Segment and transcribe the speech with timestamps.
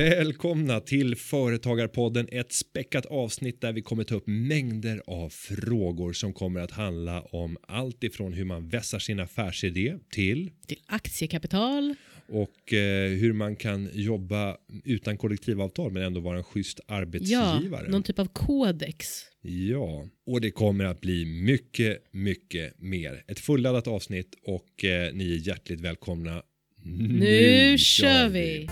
[0.00, 6.32] Välkomna till Företagarpodden, ett späckat avsnitt där vi kommer ta upp mängder av frågor som
[6.32, 11.94] kommer att handla om allt ifrån hur man vässar sin affärsidé till Till aktiekapital.
[12.28, 17.88] och eh, hur man kan jobba utan kollektivavtal men ändå vara en schysst Ja, arbetsgivare.
[17.88, 19.06] någon typ av kodex.
[19.42, 23.22] Ja, och det kommer att bli mycket, mycket mer.
[23.28, 26.42] Ett fulladdat avsnitt och eh, ni är hjärtligt välkomna.
[26.84, 28.68] Nu, kör vi!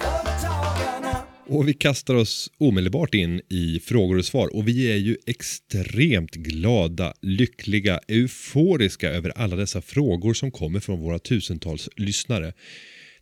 [1.48, 6.34] Och vi kastar oss omedelbart in i frågor och svar och vi är ju extremt
[6.34, 12.52] glada, lyckliga, euforiska över alla dessa frågor som kommer från våra tusentals lyssnare.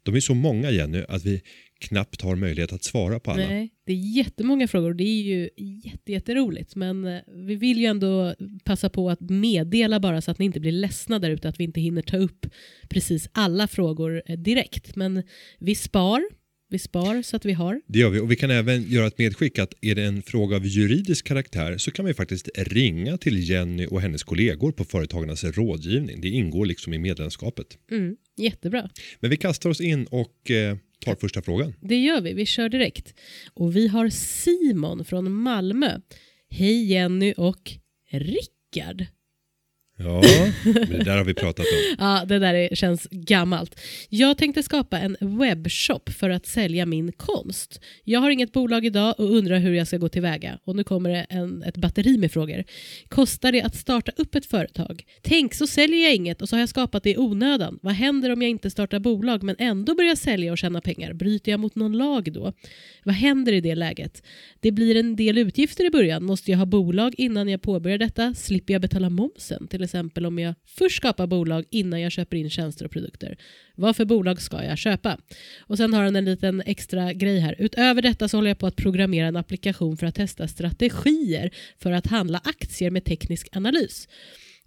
[0.02, 1.42] De är så många Jenny att vi
[1.80, 3.48] knappt har möjlighet att svara på alla.
[3.48, 5.50] Nej, det är jättemånga frågor och det är ju
[5.84, 6.77] jätte, jätteroligt.
[6.77, 10.61] Men eh, vi vill ju ändå passa på att meddela bara så att ni inte
[10.61, 12.46] blir ledsna där ute att vi inte hinner ta upp
[12.88, 14.96] precis alla frågor eh, direkt.
[14.96, 15.22] Men
[15.58, 16.22] vi spar,
[16.69, 17.81] vi spar så att vi har.
[17.86, 20.56] Det gör vi och vi kan även göra ett medskick att är det en fråga
[20.56, 25.45] av juridisk karaktär så kan vi faktiskt ringa till Jenny och hennes kollegor på Företagarnas
[25.45, 26.20] rådgivning.
[26.20, 27.78] Det ingår liksom i medlemskapet.
[27.91, 28.91] Mm, jättebra.
[29.20, 31.75] Men vi kastar oss in och eh, tar första frågan.
[31.81, 33.14] Det gör vi, vi kör direkt.
[33.55, 36.01] Och vi har Simon från Malmö.
[36.51, 37.73] Hej Jenny och
[38.11, 39.06] Rickard.
[39.98, 40.22] Ja,
[40.64, 41.97] men det där har vi pratat om.
[41.98, 43.80] Ja, det där är, känns gammalt.
[44.08, 47.80] Jag tänkte skapa en webbshop för att sälja min konst.
[48.05, 50.58] Jag har inget bolag idag och undrar hur jag ska gå tillväga.
[50.64, 52.64] Och nu kommer det en, ett batteri med frågor.
[53.08, 55.05] Kostar det att starta upp ett företag?
[55.22, 57.78] Tänk så säljer jag inget och så har jag skapat det i onödan.
[57.83, 61.13] Vad händer om jag inte startar bolag men ändå börjar sälja och tjäna pengar?
[61.13, 62.52] Bryter jag mot någon lag då?
[63.05, 64.23] Vad händer i det läget?
[64.61, 66.24] Det blir en del utgifter i början.
[66.24, 68.34] Måste jag ha bolag innan jag påbörjar detta?
[68.34, 69.68] Slipper jag betala momsen?
[69.68, 73.36] Till exempel om jag först skapar bolag innan jag köper in tjänster och produkter.
[73.74, 75.19] Vad för bolag ska jag köpa?
[75.61, 77.55] Och sen har han en liten extra grej här.
[77.58, 81.92] Utöver detta så håller jag på att programmera en applikation för att testa strategier för
[81.92, 84.08] att handla aktier med teknisk analys.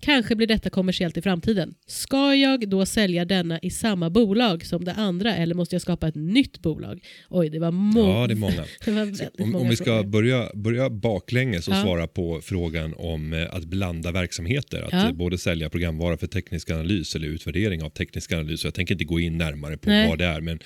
[0.01, 1.73] Kanske blir detta kommersiellt i framtiden.
[1.87, 6.07] Ska jag då sälja denna i samma bolag som det andra eller måste jag skapa
[6.07, 6.99] ett nytt bolag?
[7.29, 8.63] Oj, det var, må- Ja, det är många.
[8.85, 10.03] det var Om, många om vi ska frågor.
[10.03, 11.81] börja, börja baklänges och Ja.
[11.83, 14.81] svara på frågan om eh, att blanda verksamheter.
[14.81, 15.11] Att Ja.
[15.13, 18.63] både sälja programvara för teknisk analys eller utvärdering av teknisk analys.
[18.63, 20.09] Jag tänker inte gå in närmare på Nej.
[20.09, 20.59] vad det är men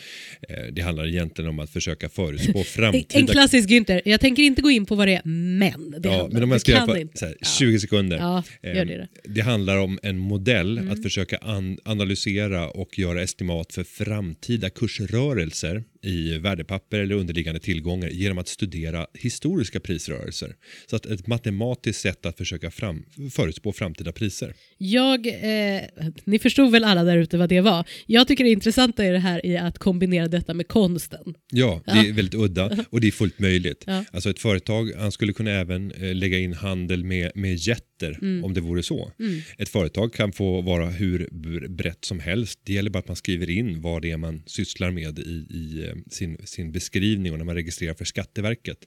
[0.50, 4.02] eh, det handlar egentligen om att försöka förutspå framtida En klassisk Günther.
[4.06, 6.52] Jag tänker inte gå in på vad det är, men det Ja, handlar men om
[6.52, 7.18] jag ska det kan inte.
[7.18, 7.48] så här, Ja.
[7.60, 8.18] 20 sekunder.
[8.18, 9.08] Ja, gör Ehm, det.
[9.24, 10.92] Det handlar om en modell Mm.
[10.92, 18.10] att försöka an analysera och göra estimat för framtida kursrörelser i värdepapper eller underliggande tillgångar
[18.10, 20.56] genom att studera historiska prisrörelser.
[20.90, 24.54] Så att ett matematiskt sätt att försöka fram, förutspå framtida priser.
[24.78, 25.82] Jag, eh,
[26.26, 27.86] ni förstod väl alla där ute vad det var.
[28.08, 31.34] Jag tycker det intressanta är det här i att kombinera detta med konsten.
[31.52, 33.84] Ja, det är väldigt udda och det är fullt möjligt.
[33.88, 34.06] Ja.
[34.12, 37.84] Alltså ett företag, han skulle kunna även eh, lägga in handel med, med jätter
[38.22, 38.44] Mm.
[38.44, 39.12] om det vore så.
[39.58, 42.60] Ett företag kan få vara hur br- brett som helst.
[42.64, 45.86] Det gäller bara att man skriver in vad det är man sysslar med i, i
[45.88, 48.78] eh, sin, sin beskrivning och när man registrerar för Skatteverket.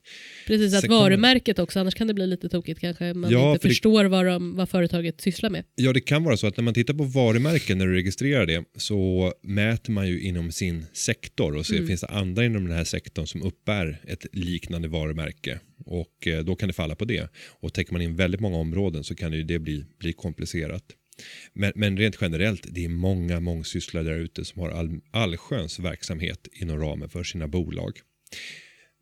[0.47, 3.15] Precis, att Sen kommer- varumärket också, annars kan det bli lite tokigt kanske.
[3.15, 5.65] Man Ja, inte för det- förstår vad, de, vad företaget sysslar med.
[5.75, 8.65] Ja, det kan vara så att när man tittar på varumärken när du registrerar det
[8.77, 12.85] så mäter man ju inom sin sektor och ser finns det andra inom den här
[12.85, 17.29] sektorn som uppbär ett liknande varumärke och eh, då kan det falla på det.
[17.61, 20.83] Och täcker man in väldigt många områden så kan det ju det bli, bli komplicerat.
[21.53, 26.49] Men, men rent generellt, det är många mångsysslare där ute som har all, allsköns verksamhet
[26.53, 27.99] inom ramen för sina bolag.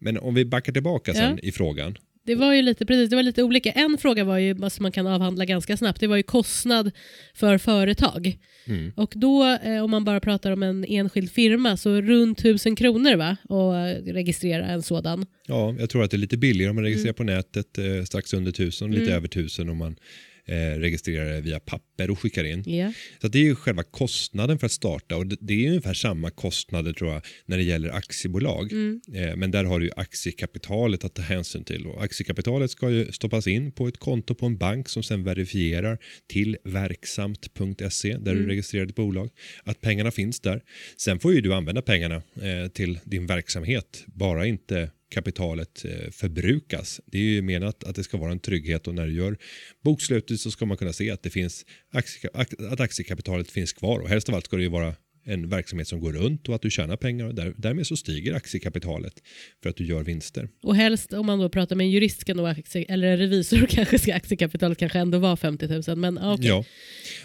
[0.01, 1.97] Men om vi backar tillbaka sen i frågan.
[2.27, 3.71] Det var ju lite, precis, det var lite olika.
[3.71, 6.91] En fråga var ju, som man kan avhandla ganska snabbt, det var ju kostnad
[7.35, 8.39] för företag.
[8.67, 8.93] Mm.
[8.97, 13.17] Och då, eh, om man bara pratar om en enskild firma, så runt tusen kronor
[13.17, 13.37] va?
[13.49, 15.27] Och eh, registrera en sådan.
[15.47, 17.27] Ja, jag tror att det är lite billigare om man registrerar Mm.
[17.27, 19.97] på nätet, eh, strax under tusen, lite över tusen om man
[20.47, 22.63] eh, registrerar det via papper och skickar in.
[22.67, 22.93] Ja.
[23.21, 26.31] Så det är ju själva kostnaden för att starta och det, är ju ungefär samma
[26.31, 28.73] kostnader tror jag när det gäller aktiebolag.
[28.73, 29.01] Mm.
[29.15, 33.13] Eh, men där har du ju aktiekapitalet att ta hänsyn till och aktiekapitalet ska ju
[33.13, 35.99] stoppas in på ett konto på en bank som sen verifierar
[36.29, 39.31] till verksamt.se där du registrerar ditt bolag
[39.65, 40.63] att pengarna finns där.
[40.97, 47.01] Sen får ju du använda pengarna eh, till din verksamhet, bara inte kapitalet eh, förbrukas.
[47.07, 49.37] Det är ju menat att det ska vara en trygghet och när du gör
[49.85, 52.31] bokslutet så ska man kunna se att det finns aktie,
[52.71, 54.95] att aktiekapitalet finns kvar och helst av allt ska det ju vara
[55.27, 58.35] en verksamhet som går runt och att du tjänar pengar och där, därmed så stiger
[58.35, 59.15] aktiekapitalet
[59.63, 60.49] för att du gör vinster.
[60.63, 63.67] Och helst om man då pratar med en jurist ska nog aktie, eller en revisor
[63.71, 65.97] kanske ska aktiekapitalet kanske ändå vara 50 000.
[65.97, 66.47] Men ja, okej.
[66.47, 66.65] Ja,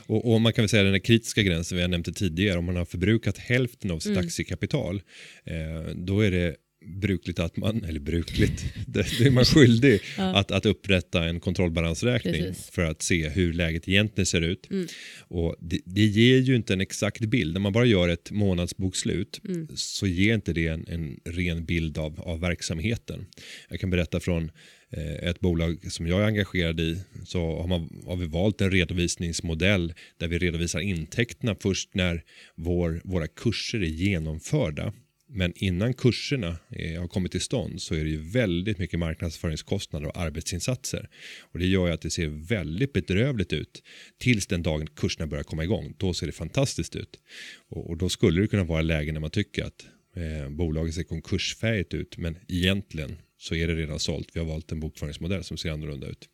[0.07, 2.65] och, och man kan väl säga den här kritiska gränsen vi har nämnt tidigare, om
[2.65, 4.25] man har förbrukat hälften av sitt Mm.
[4.25, 5.01] aktiekapital,
[5.45, 6.55] eh, då är det
[6.85, 10.35] brukligt att man, eller brukligt, det, är man skyldig Ja.
[10.35, 12.69] att, att upprätta en kontrollbalansräkning Precis.
[12.69, 14.71] för att se hur läget egentligen ser ut.
[14.71, 14.87] Mm.
[15.19, 17.53] Och det, det ger ju inte en exakt bild.
[17.53, 19.67] När man bara gör ett månadsbokslut Mm.
[19.75, 23.25] så ger inte det en, en ren bild av, av verksamheten.
[23.69, 24.51] Jag kan berätta från
[24.89, 28.71] eh, ett bolag som jag är engagerad i så har, man, har vi valt en
[28.71, 32.23] redovisningsmodell där vi redovisar intäkterna först när
[32.55, 34.93] vår, våra kurser är genomförda.
[35.31, 40.07] Men innan kurserna eh, har kommit till stånd så är det ju väldigt mycket marknadsföringskostnader
[40.07, 41.09] och arbetsinsatser.
[41.41, 43.83] Och det gör ju att det ser väldigt bedrövligt ut
[44.17, 45.93] tills den dagen kurserna börjar komma igång.
[45.97, 47.19] Då ser det fantastiskt ut.
[47.69, 49.85] Och, då skulle det kunna vara läge när man tycker att
[50.15, 54.29] eh, bolaget ser konkursfärdigt ut men egentligen så är det redan sålt.
[54.33, 56.29] Vi har valt en bokföringsmodell som ser annorlunda ut.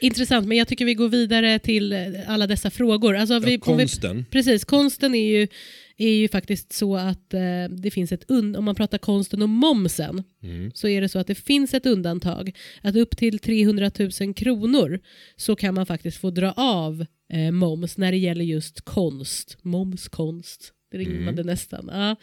[0.00, 3.16] Intressant, men jag tycker vi går vidare till eh, alla dessa frågor.
[3.16, 5.48] Alltså, vi, Ja, om vi, konsten, precis, konsten är ju,
[5.96, 9.48] är ju faktiskt så att eh, det finns ett und- om man pratar konsten och
[9.48, 10.70] momsen mm.
[10.74, 15.00] så är det så att det finns ett undantag att upp till 300 000 kronor
[15.36, 19.56] så kan man faktiskt få dra av eh, moms när det gäller just konst.
[19.62, 20.72] Moms, konst.
[20.98, 21.46] Det rimmade Mm.
[21.46, 21.90] nästan.
[21.92, 22.16] Ja.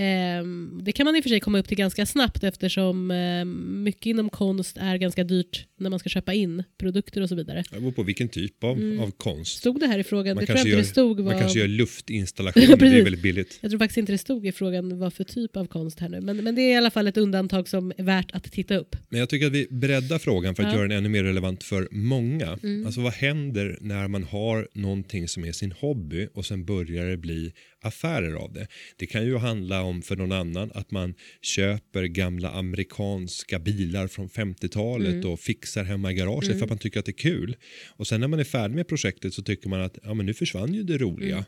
[0.00, 3.44] Ehm, det kan man i och för sig komma upp till ganska snabbt eftersom eh,
[3.84, 7.64] mycket inom konst är ganska dyrt när man ska köpa in produkter och så vidare.
[7.70, 9.00] det beror på vilken typ av, Mm.
[9.00, 9.58] av konst.
[9.58, 10.34] Stod det här i frågan?
[10.34, 11.16] Man det kanske gör- det stod.
[11.16, 11.38] Man Vad...
[11.40, 13.58] kanske gör luftinstallationer, det är väldigt billigt.
[13.60, 16.20] Jag tror faktiskt inte det stod i frågan vad för typ av konst här nu.
[16.20, 18.96] Men, men det är i alla fall ett undantag som är värt att titta upp.
[19.08, 20.78] Men jag tycker att vi breddar frågan för att Ja.
[20.78, 22.58] göra den ännu mer relevant för många.
[22.62, 22.86] Mm.
[22.86, 27.16] Alltså vad händer när man har någonting som är sin hobby och sen börjar det
[27.16, 27.52] bli
[27.86, 28.66] affärer av det.
[28.96, 34.28] Det kan ju handla om för någon annan att man köper gamla amerikanska bilar från
[34.28, 35.30] 50-talet Mm.
[35.30, 37.56] och fixar hemma i garaget för att man tycker att det är kul.
[37.96, 40.34] Och sen när man är färdig med projektet så tycker man att ja, men nu
[40.34, 41.36] försvann ju det roliga.
[41.36, 41.44] Mm.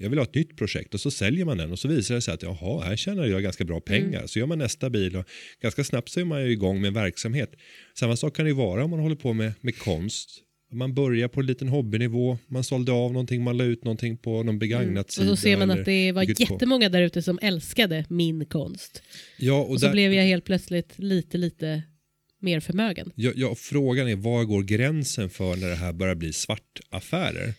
[0.00, 2.20] Jag vill ha ett nytt projekt och så säljer man den och så visar det
[2.20, 4.26] sig att jaha, här tjänar jag ganska bra pengar.
[4.26, 5.24] Så gör man nästa bil och
[5.62, 7.50] ganska snabbt så är man ju igång med en verksamhet.
[7.98, 10.30] Samma sak kan det ju vara om man håller på med, med konst.
[10.72, 14.42] Man börjar på en liten hobbynivå, man sålde av någonting, man la ut någonting på
[14.42, 15.26] någon begagnat Och sida.
[15.28, 19.02] så ser man att det var jättemånga där ute som älskade min konst.
[19.38, 21.82] Ja, och Och så där, blev jag helt plötsligt lite, lite
[22.40, 23.12] mer förmögen.
[23.14, 27.54] ja, ja, frågan är var går gränsen för när det här börjar bli svartaffärer?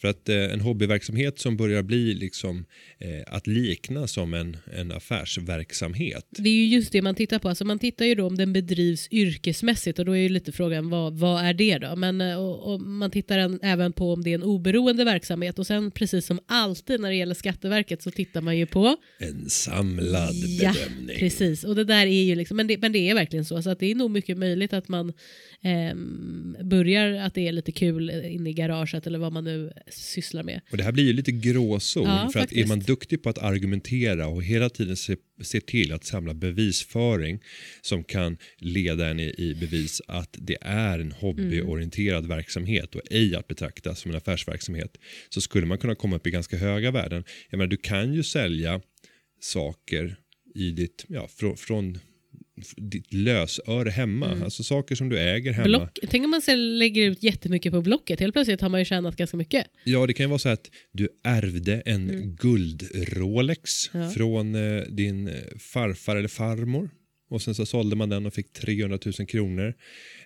[0.00, 2.64] För att eh, en hobbyverksamhet som börjar bli liksom
[2.98, 6.26] eh, att likna som en, en affärsverksamhet.
[6.30, 7.48] Det är ju just det man tittar på.
[7.48, 10.90] Alltså man tittar ju då om den bedrivs yrkesmässigt och då är ju lite frågan
[10.90, 11.96] vad, vad är det då?
[11.96, 15.58] Men, eh, och, och man tittar en, även på om det är en oberoende verksamhet
[15.58, 19.50] och sen precis som alltid när det gäller Skatteverket så tittar man ju på En
[19.50, 21.16] samlad Ja, bedömning.
[21.18, 23.70] Precis, och det där är ju liksom, men det, men det är verkligen så, så
[23.70, 25.12] att det är nog mycket möjligt att man
[25.62, 30.42] ehm, börjar att det är lite kul inne i garaget eller vad man nu sysslar
[30.42, 30.60] med.
[30.70, 32.04] Och det här blir ju lite gråzon.
[32.04, 32.68] Ja, för att är faktiskt.
[32.68, 37.40] man duktig på att argumentera och hela tiden se, se till att samla bevisföring
[37.80, 43.36] som kan leda en i, i bevis att det är en hobbyorienterad verksamhet och ej
[43.36, 44.96] att betrakta som en affärsverksamhet
[45.28, 47.24] så skulle man kunna komma upp i ganska höga värden.
[47.50, 48.80] Jag menar, du kan ju sälja
[49.40, 50.16] saker
[50.54, 51.98] i ditt, ja, från, från
[52.76, 54.38] ditt lösöre hemma.
[54.44, 55.64] Alltså saker som du äger hemma.
[55.68, 58.84] Block, tänk om man sen lägger ut jättemycket på Blocket, helt plötsligt har man ju
[58.84, 59.66] tjänat ganska mycket.
[59.84, 64.06] Ja, det kan ju vara så att du ärvde en guld-Rolex Mm.
[64.06, 64.10] Ja.
[64.12, 66.90] från eh, din eh, farfar eller farmor.
[67.30, 69.74] Och sen så sålde man den och fick 300 000 kronor.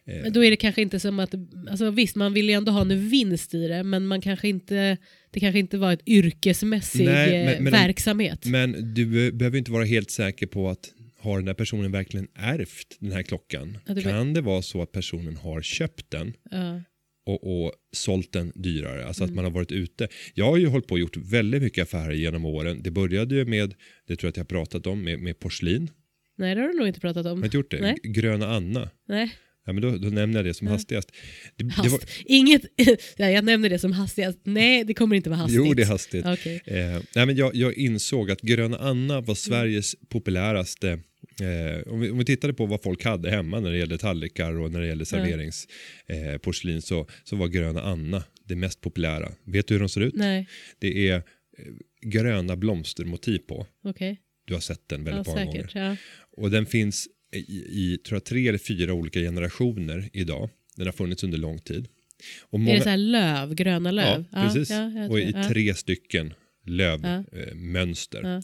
[0.05, 1.35] Men då är det kanske inte som att,
[1.71, 4.97] alltså visst man vill ju ändå ha en vinst i det, men man kanske inte,
[5.31, 8.47] det kanske inte var ett yrkesmässig Nej, eh, men- men om- verksamhet.
[8.47, 10.91] Men du be- behöver inte vara helt säker på att
[11.25, 13.79] har den här personen verkligen ärvt den här klockan?
[13.87, 16.81] Ja, det kan det vara så att personen har köpt den ja.
[17.27, 19.07] och, och sålt den dyrare.
[19.07, 19.33] Alltså Mm.
[19.33, 20.09] att man har varit ute.
[20.35, 22.83] Jag har ju hållit på och gjort väldigt mycket affärer genom åren.
[22.83, 23.75] Det började ju med,
[24.07, 25.91] det tror jag att jag har pratat om, med, med porslin.
[26.39, 27.39] Nej det har du nog inte pratat Har om.
[27.39, 27.81] jag inte gjort det?
[27.81, 27.97] Nej.
[28.03, 28.91] Gröna Anna.
[29.09, 29.33] Nej.
[29.67, 31.13] Ja, men då, då nämner jag det som hastigast.
[31.57, 31.91] Det, det Hast.
[31.93, 32.63] var, Inget,
[33.17, 34.39] ja, jag nämner det som hastigast.
[34.45, 35.57] Nej, det kommer inte vara hastigt.
[35.67, 36.27] jo, det är hastigt.
[36.27, 36.63] Okej.
[36.67, 40.99] Eh, nej, men jag, jag insåg att Gröna Anna var Sveriges populäraste
[41.41, 44.53] Eh, om, vi, om vi tittade på vad folk hade hemma när det gällde tallrikar
[44.59, 49.33] och när det gällde serveringsporslin eh, så, så var Gröna Anna det mest populära.
[49.45, 50.15] Vet du hur de ser ut?
[50.15, 50.49] Nej,
[50.79, 51.23] Det är eh,
[52.03, 53.67] gröna blomstermotiv på.
[53.85, 54.21] okej.
[54.47, 55.73] Du har sett den väldigt Ja, många säkert.
[55.75, 55.89] gånger.
[55.91, 55.97] Ja.
[56.43, 57.39] Och den finns i,
[57.69, 60.51] i tror jag, tre eller fyra olika generationer idag.
[60.77, 61.89] Den har funnits under lång tid.
[62.43, 64.25] Och Är det så här löv, gröna löv?
[64.33, 64.71] Ja, precis.
[64.71, 66.35] Ja, och i tre stycken
[66.67, 68.43] lövmönster.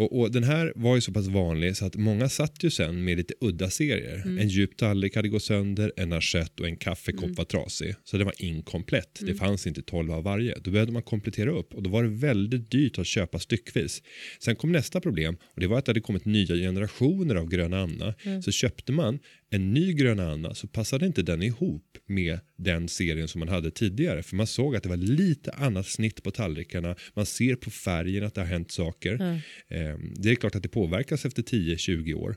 [0.00, 3.04] Och, och den här var ju så pass vanlig så att många satt ju sen
[3.04, 4.22] med lite udda serier.
[4.40, 7.94] En djup tallrik hade gått sönder, en assiett och en kaffekopp var trasig.
[8.04, 9.20] Så det var inkomplett.
[9.20, 10.58] Det fanns inte 12 av varje.
[10.64, 14.02] Då behövde man komplettera upp och då var det väldigt dyrt att köpa styckvis.
[14.38, 17.80] Sen kom nästa problem och det var att det hade kommit nya generationer av Gröna
[17.80, 18.14] Anna.
[18.44, 19.18] Så köpte man
[19.50, 23.70] en ny Gröna Anna så passade inte den ihop med den serien som man hade
[23.70, 24.22] tidigare.
[24.22, 26.96] För man såg att det var lite annat snitt på tallrikarna.
[27.14, 29.20] Man ser på färgen att det har hänt saker.
[29.68, 32.36] Eh, Det är klart att det påverkas efter 10-20 år.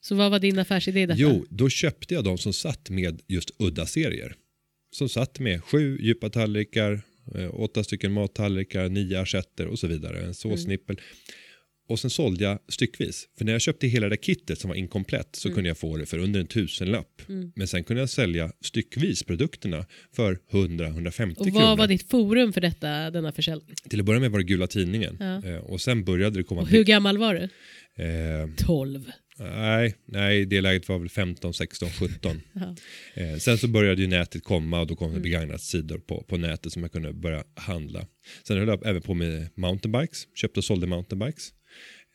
[0.00, 1.20] Så vad var din affärsidé i detta?
[1.20, 4.34] Jo, då köpte jag de som satt med just udda serier.
[4.92, 7.02] Som satt med sju djupa tallrikar,
[7.34, 10.20] eh, åtta stycken mattallrikar, nio assietter och så vidare.
[10.26, 11.00] En såsnippel.
[11.88, 13.28] Och sen sålde jag styckvis.
[13.38, 16.06] För när jag köpte hela det kittet som var inkomplett så kunde jag få det
[16.06, 17.22] för under en tusenlapp.
[17.54, 19.86] Men sen kunde jag sälja styckvis produkterna
[20.16, 21.60] för 100-150 Och kronor.
[21.60, 23.74] vad var ditt forum för detta, denna försäljning?
[23.88, 25.16] Till att börja med var det Gula Tidningen.
[25.20, 25.44] Ja.
[25.50, 26.60] Eh, och sen började det komma...
[26.60, 27.48] Och hur gammal var du?
[28.04, 29.10] eh, 12.
[29.38, 32.40] nej, nej, det läget var väl 15, 16, 17.
[32.52, 32.74] Ja.
[33.14, 36.72] Eh, sen så började ju nätet komma och då kom det begagnatsidor på, på nätet
[36.72, 38.06] som jag kunde börja handla.
[38.46, 41.52] Sen höll jag även på med mountainbikes, köpte och sålde mountainbikes.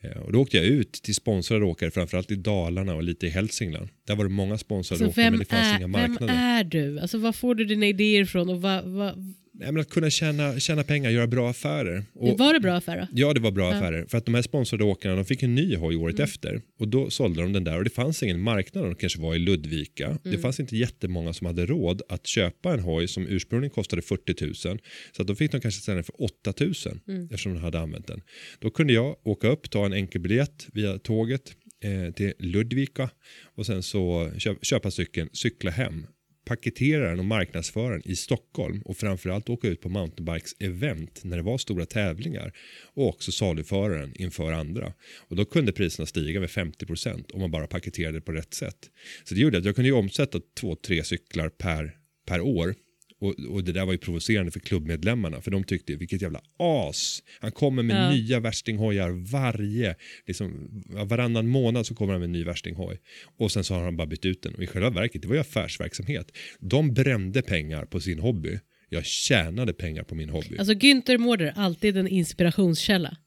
[0.04, 3.30] Eh, och då åkte jag ut till sponsrade åkare, framförallt i Dalarna och lite i
[3.30, 3.90] Hälsingland.
[4.08, 6.34] Där var det många sponsrade Så åkare vem men det fanns är, inga vem marknader.
[6.34, 7.00] är du?
[7.00, 8.50] Alltså var får du dina idéer ifrån?
[8.50, 12.04] Och vad, vad, Nej, att kunna tjäna, tjäna pengar, göra bra affärer.
[12.14, 13.08] Och, var det bra affär då?
[13.12, 13.72] Ja, det var bra Ja.
[13.72, 13.84] Mm.
[13.84, 14.06] affärer.
[14.06, 16.62] För att de här sponsrade åkarna de fick en ny hoj året efter.
[16.80, 18.84] Och då sålde de den där och det fanns ingen marknad.
[18.84, 20.18] De kanske var i Ludvika.
[20.24, 20.42] Det Mm.
[20.42, 24.80] fanns inte jättemånga som hade råd att köpa en hoj som ursprungligen kostade 40 000.
[25.12, 26.74] Så att då fick de kanske sälja den för 8 000
[27.08, 27.24] Mm.
[27.24, 28.22] eftersom de hade använt den.
[28.60, 33.10] Då kunde jag åka upp, ta en enkel biljett via tåget eh, till Ludvika
[33.56, 36.06] och sen så köp, köpa cykeln, cykla hem
[36.50, 41.38] paketera den och marknadsföra den i Stockholm och framförallt åka ut på mountainbikes event när
[41.38, 42.54] det var stora tävlingar
[42.94, 44.94] och också saluföra den inför andra.
[45.18, 48.90] Och då kunde priserna stiga med 50% om man bara paketerade det på rätt sätt.
[49.24, 51.96] Så det gjorde att jag kunde ju omsätta två, tre cyklar per,
[52.28, 52.76] per år
[53.20, 57.24] och, och det där var ju provocerande för klubbmedlemmarna för de tyckte vilket jävla as.
[57.40, 58.12] Han kommer med Ja.
[58.12, 59.96] nya värstinghojar varje,
[60.28, 62.98] liksom, varannan månad så kommer han med en ny värstinghoj.
[63.38, 65.36] Och sen så har han bara bytt ut den och i själva verket det var
[65.36, 66.32] ju affärsverksamhet.
[66.60, 68.60] De brände pengar på sin hobby.
[68.90, 70.58] Jag tjänade pengar på min hobby.
[70.58, 73.18] Alltså Günther Mårder, alltid en inspirationskälla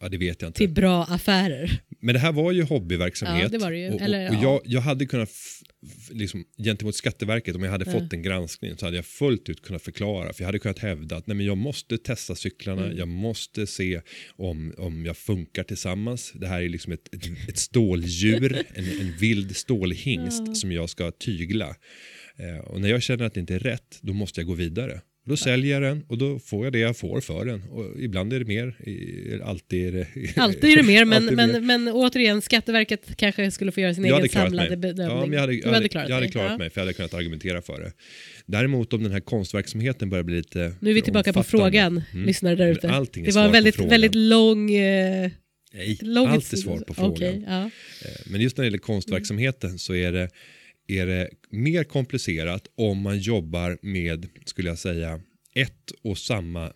[0.00, 0.58] ja, det vet jag inte.
[0.58, 1.80] till bra affärer.
[2.00, 3.42] Men det här var ju hobbyverksamhet.
[3.42, 3.88] Ja, det var det ju.
[3.88, 4.40] Och, och, Eller, och ja.
[4.42, 5.30] jag, jag hade kunnat,
[6.10, 9.82] liksom, gentemot Skatteverket, om jag hade fått en granskning så hade jag fullt ut kunnat
[9.82, 10.32] förklara.
[10.32, 12.98] För jag hade kunnat hävda att nej, men jag måste testa cyklarna, Mm.
[12.98, 14.00] jag måste se
[14.36, 16.32] om, om jag funkar tillsammans.
[16.34, 21.10] Det här är liksom ett, ett, ett ståldjur, en, en vild stålhingst som jag ska
[21.10, 21.74] tygla.
[22.36, 25.00] Eh, och när jag känner att det inte är rätt, då måste jag gå vidare.
[25.28, 27.62] Då säljer jag den och då får jag det jag får för den.
[27.62, 28.74] Och ibland är det mer,
[29.44, 30.06] alltid är det...
[30.36, 31.60] Alltid är det mer, men, men, mer.
[31.60, 35.16] men återigen, Skatteverket kanske skulle få göra sin Jag egen samlade bedömning.
[35.16, 36.58] Ja, men jag hade, jag hade, klarat jag hade klarat Ja.
[36.58, 37.92] mig för jag hade kunnat argumentera för det.
[38.46, 42.26] Däremot om den här konstverksamheten börjar bli lite Nu är vi tillbaka på frågan, Mm.
[42.26, 42.86] lyssnare där ute.
[43.24, 44.74] Det var en väldigt, väldigt lång...
[44.74, 45.30] Eh,
[45.72, 47.12] Nej, allt är svar på frågan.
[47.12, 47.62] Okej, ja.
[47.64, 50.28] Eh, Men just när det gäller konstverksamheten så är det,
[50.88, 55.20] är det mer komplicerat om man jobbar med, skulle jag säga,
[55.54, 56.72] ett och samma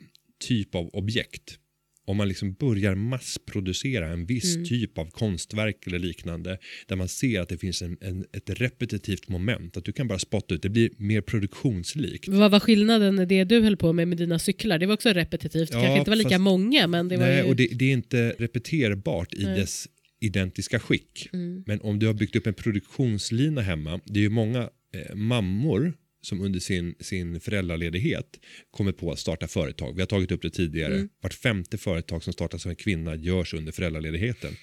[0.49, 1.59] typ av objekt.
[2.07, 4.69] Om man liksom börjar massproducera en viss Mm.
[4.69, 9.28] typ av konstverk eller liknande där man ser att det finns en, en, ett repetitivt
[9.28, 12.28] moment, att du kan bara spotta ut, det blir mer produktionslikt.
[12.28, 14.78] Vad var skillnaden i det du höll på med med dina cyklar?
[14.78, 17.37] Det var också repetitivt, Ja, kanske inte var lika fast- många men det var Nej,
[17.37, 17.42] ju...
[17.49, 19.61] och det, det är inte repeterbart i Nej.
[19.61, 19.88] dess
[20.23, 21.29] identiska skick.
[21.33, 21.64] Mm.
[21.67, 25.93] Men om du har byggt upp en produktionslina hemma, det är ju många eh, mammor
[26.23, 29.95] som under sin, sin föräldraledighet kommer på att starta företag.
[29.95, 30.95] Vi har tagit upp det tidigare.
[30.95, 31.09] Mm.
[31.21, 34.57] Vart femte företag som startas av en kvinna görs under föräldraledigheten.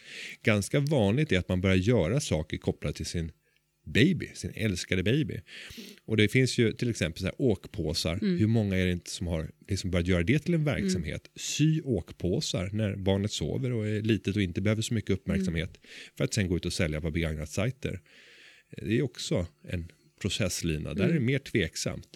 [0.43, 3.31] Ganska vanligt är att man börjar göra saker kopplat till sin
[3.89, 5.39] baby, sin älskade baby.
[6.05, 8.13] Och det finns ju till exempel så här åkpåsar.
[8.21, 8.37] Mm.
[8.37, 11.29] Hur många är det inte som har liksom börjat göra det till en verksamhet?
[11.35, 15.69] Sy åkpåsar när barnet sover och är litet och inte behöver så mycket uppmärksamhet.
[15.69, 15.89] Mm.
[16.17, 17.99] För att sen gå ut och sälja på begagnat sajter.
[18.77, 19.91] Det är också en
[20.21, 20.93] processlina.
[20.93, 21.19] Där är Mm.
[21.19, 22.07] det mer tveksamt.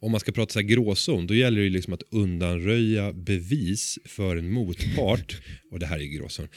[0.00, 3.98] Om man ska prata så här gråzon, då gäller det ju liksom att undanröja bevis
[4.04, 5.36] för en motpart,
[5.70, 6.48] och det här är gråzon,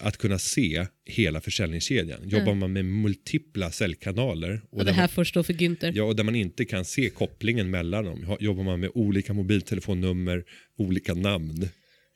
[0.00, 2.28] att kunna se hela försäljningskedjan.
[2.28, 5.92] Jobbar man med multipla säljkanaler och, och det här man, får stå för Günther.
[5.94, 10.44] ja, och där man inte kan se kopplingen mellan dem, jobbar man med olika mobiltelefonnummer,
[10.78, 11.68] olika namn,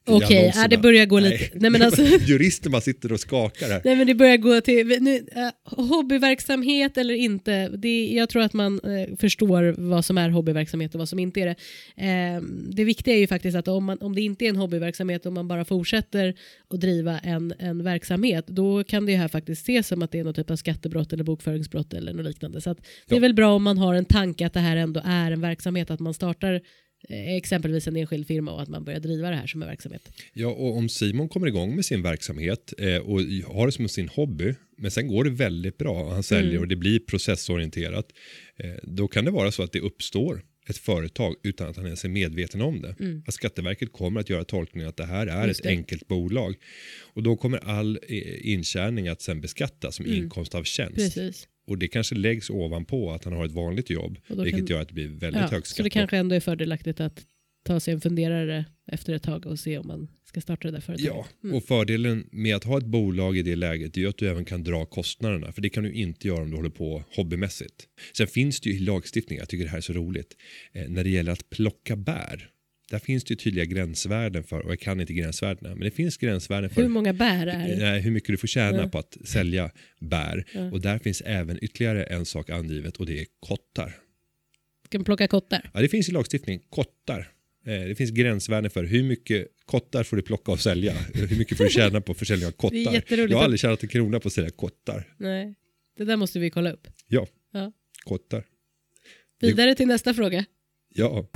[0.08, 1.36] Okej, ja, det börjar gå lite...
[1.36, 3.80] Nej, Nej, men alltså, Jurister bara sitter och skakar här.
[3.84, 4.86] nej men det börjar gå till...
[5.00, 10.28] Nu, eh, hobbyverksamhet eller inte, det, jag tror att man eh, förstår vad som är
[10.30, 11.56] hobbyverksamhet och vad som inte är det.
[12.36, 15.26] Eh, det viktiga är ju faktiskt att om, man, om det inte är en hobbyverksamhet
[15.26, 16.34] och man bara fortsätter
[16.70, 20.25] att driva en, en verksamhet, då kan det här faktiskt ses som att det är
[20.25, 22.60] något typ av skattebrott eller bokföringsbrott eller något liknande.
[22.60, 23.20] Så att det är Ja.
[23.20, 26.00] väl bra om man har en tanke att det här ändå är en verksamhet, att
[26.00, 26.60] man startar
[27.08, 30.12] exempelvis en enskild firma och att man börjar driva det här som en verksamhet.
[30.32, 33.20] Ja, och om Simon kommer igång med sin verksamhet eh, och
[33.54, 36.62] har det som sin hobby, men sen går det väldigt bra han säljer Mm.
[36.62, 38.06] och det blir processorienterat,
[38.56, 42.04] eh, då kan det vara så att det uppstår ett företag utan att han ens
[42.04, 42.94] är medveten om det.
[43.26, 45.48] Att Skatteverket kommer att göra tolkningen att det här är Mm.
[45.48, 45.70] Just ett det.
[45.70, 46.54] enkelt bolag.
[47.14, 50.98] Och då kommer all eh, intjäning att sen beskattas som inkomst av tjänst.
[50.98, 51.10] Mm.
[51.10, 51.48] Precis.
[51.66, 54.88] Och det kanske läggs ovanpå att han har ett vanligt jobb, vilket kan- gör att
[54.88, 55.85] det blir väldigt Ja, hög så skatt.
[55.85, 57.25] det kanske ändå är fördelaktigt att
[57.64, 60.80] ta sig en funderare efter ett tag och se om man ska starta det där
[60.80, 61.26] företaget.
[61.42, 64.44] Ja, och fördelen med att ha ett bolag i det läget är att du även
[64.44, 65.52] kan dra kostnaderna.
[65.52, 67.85] För det kan du inte göra om du håller på hobbymässigt.
[68.16, 70.37] Sen finns det ju i lagstiftning, jag tycker det här är så roligt,
[70.73, 72.49] eh, när det gäller att plocka bär.
[72.90, 76.16] Där finns det ju tydliga gränsvärden för, och jag kan inte gränsvärdena, men det finns
[76.16, 78.00] gränsvärden för Hur många bär är det?
[78.00, 78.88] Hur mycket du får tjäna Ja.
[78.88, 80.44] på att sälja bär.
[80.52, 80.70] Ja.
[80.72, 83.96] Och där finns även ytterligare en sak angivet och det är kottar.
[84.86, 85.70] Ska man plocka kottar?
[85.74, 87.18] Ja, det finns i lagstiftning, kottar.
[87.66, 90.92] Eh, Det finns gränsvärden för hur mycket kottar får du plocka och sälja.
[91.14, 93.02] Hur mycket får du tjäna på försäljning av kottar.
[93.28, 95.14] Jag har aldrig tjänat en krona på att sälja kottar.
[95.18, 95.54] Nej,
[95.98, 96.86] det där måste vi kolla upp.
[97.08, 97.72] Ja, Ja.
[98.04, 98.44] kottar.
[99.40, 100.44] Vidare till nästa fråga.
[100.94, 101.28] Ja.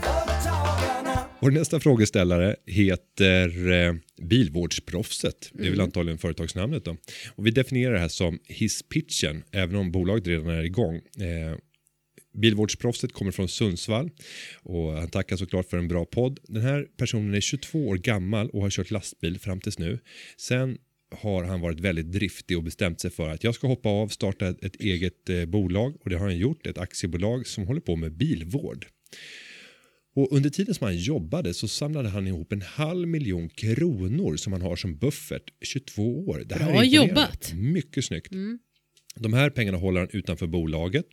[1.40, 5.50] Och nästa frågeställare heter eh, Bilvårdsproffset.
[5.52, 6.96] Det är väl antagligen företagsnamnet då.
[7.34, 10.96] Och vi definierar det här som hisspitchen, även om bolaget redan är igång.
[10.96, 11.56] Eh,
[12.34, 14.10] Bilvårdsproffset kommer från Sundsvall
[14.62, 16.38] och han tackar såklart för en bra podd.
[16.42, 19.98] Den här personen är 22 år gammal och har kört lastbil fram tills nu.
[20.36, 20.78] Sen
[21.14, 24.48] har han varit väldigt driftig och bestämt sig för att jag ska hoppa av, starta
[24.48, 27.96] ett, ett eget eh, bolag och det har han gjort, ett aktiebolag som håller på
[27.96, 28.86] med bilvård.
[30.14, 34.52] Och under tiden som han jobbade så samlade han ihop en halv miljon kronor som
[34.52, 36.42] han har som buffert 22 år.
[36.46, 37.52] Det här Bra är jobbat.
[37.54, 38.32] Mycket snyggt.
[39.16, 41.06] De här pengarna håller han utanför bolaget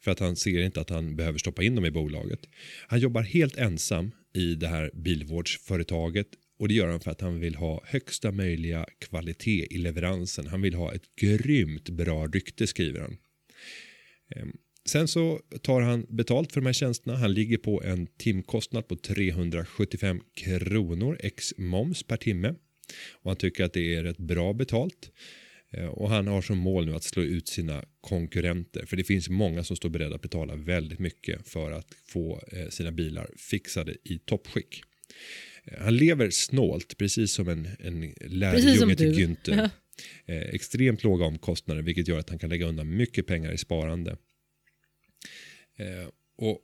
[0.00, 2.40] för att han ser inte att han behöver stoppa in dem i bolaget.
[2.88, 6.26] Han jobbar helt ensam i det här bilvårdsföretaget
[6.58, 10.46] och det gör han för att han vill ha högsta möjliga kvalitet i leveransen.
[10.46, 13.16] Han vill ha ett grymt bra rykte skriver han.
[14.86, 17.16] Sen så tar han betalt för de här tjänsterna.
[17.16, 22.54] Han ligger på en timkostnad på 375 kronor ex moms per timme.
[23.12, 25.10] Och han tycker att det är rätt bra betalt.
[25.72, 28.86] Eh, Och han har som mål nu att slå ut sina konkurrenter.
[28.86, 32.68] För det finns många som står beredda att betala väldigt mycket för att få eh,
[32.68, 34.82] sina bilar fixade i toppskick.
[35.64, 39.12] Eh, Han lever snålt, precis som en, en lärjunge till.
[39.18, 39.56] Günther.
[39.56, 39.70] Ja.
[40.34, 44.16] Extremt låga omkostnader vilket gör att han kan lägga undan mycket pengar i sparande.
[45.76, 46.08] Eh,
[46.38, 46.60] och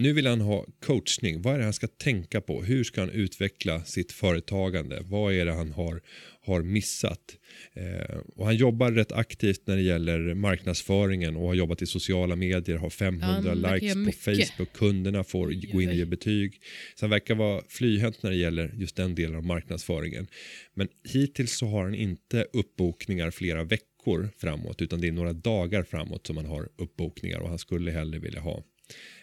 [0.00, 1.42] nu vill han ha coachning.
[1.42, 2.62] Vad är det han ska tänka på?
[2.62, 5.00] Hur ska han utveckla sitt företagande?
[5.04, 6.00] Vad är det han har,
[6.42, 7.36] har missat?
[7.72, 12.36] Eh, och han jobbar rätt aktivt när det gäller marknadsföringen och har jobbat i sociala
[12.36, 14.12] medier, har 500 Ja, likes på.
[14.12, 16.60] Facebook, kunderna får gå in och ge betyg.
[16.94, 20.26] Så han verkar vara flyhänt när det gäller just den delen av marknadsföringen.
[20.74, 23.89] Men hittills så har han inte uppbokningar flera veckor
[24.36, 28.18] framåt utan det är några dagar framåt som han har uppbokningar och han skulle hellre
[28.18, 28.64] vilja ha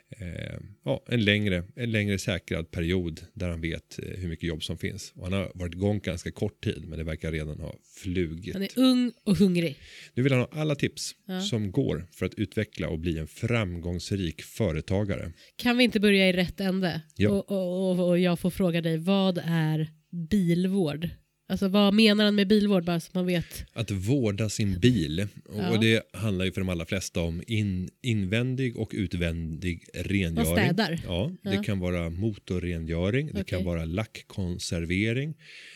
[0.09, 4.63] eh, ja, en, längre, en längre säkrad period där han vet eh, hur mycket jobb
[4.63, 5.13] som finns.
[5.15, 8.53] Och han har varit igång ganska kort tid men det verkar redan ha flugit.
[8.53, 9.77] Han är ung och hungrig.
[10.13, 11.41] Nu vill han ha alla tips Ja.
[11.41, 15.33] som går för att utveckla och bli en framgångsrik företagare.
[15.55, 17.01] Kan vi inte börja i rätt ände?
[17.15, 17.29] Ja.
[17.29, 19.87] Och, och, och jag får fråga dig, vad är
[20.29, 21.09] bilvård?
[21.49, 22.83] Alltså vad menar han med bilvård?
[22.83, 23.65] Bara så man vet.
[23.73, 25.27] Att vårda sin bil.
[25.57, 25.69] Ja.
[25.71, 30.35] Och det handlar ju för de allra flesta om in, invändig och utvändig rengöring.
[30.35, 30.99] Man städar.
[31.05, 31.63] Ja, det Ja.
[31.63, 35.33] kan vara motorrengöring, det kan vara lackkonservering.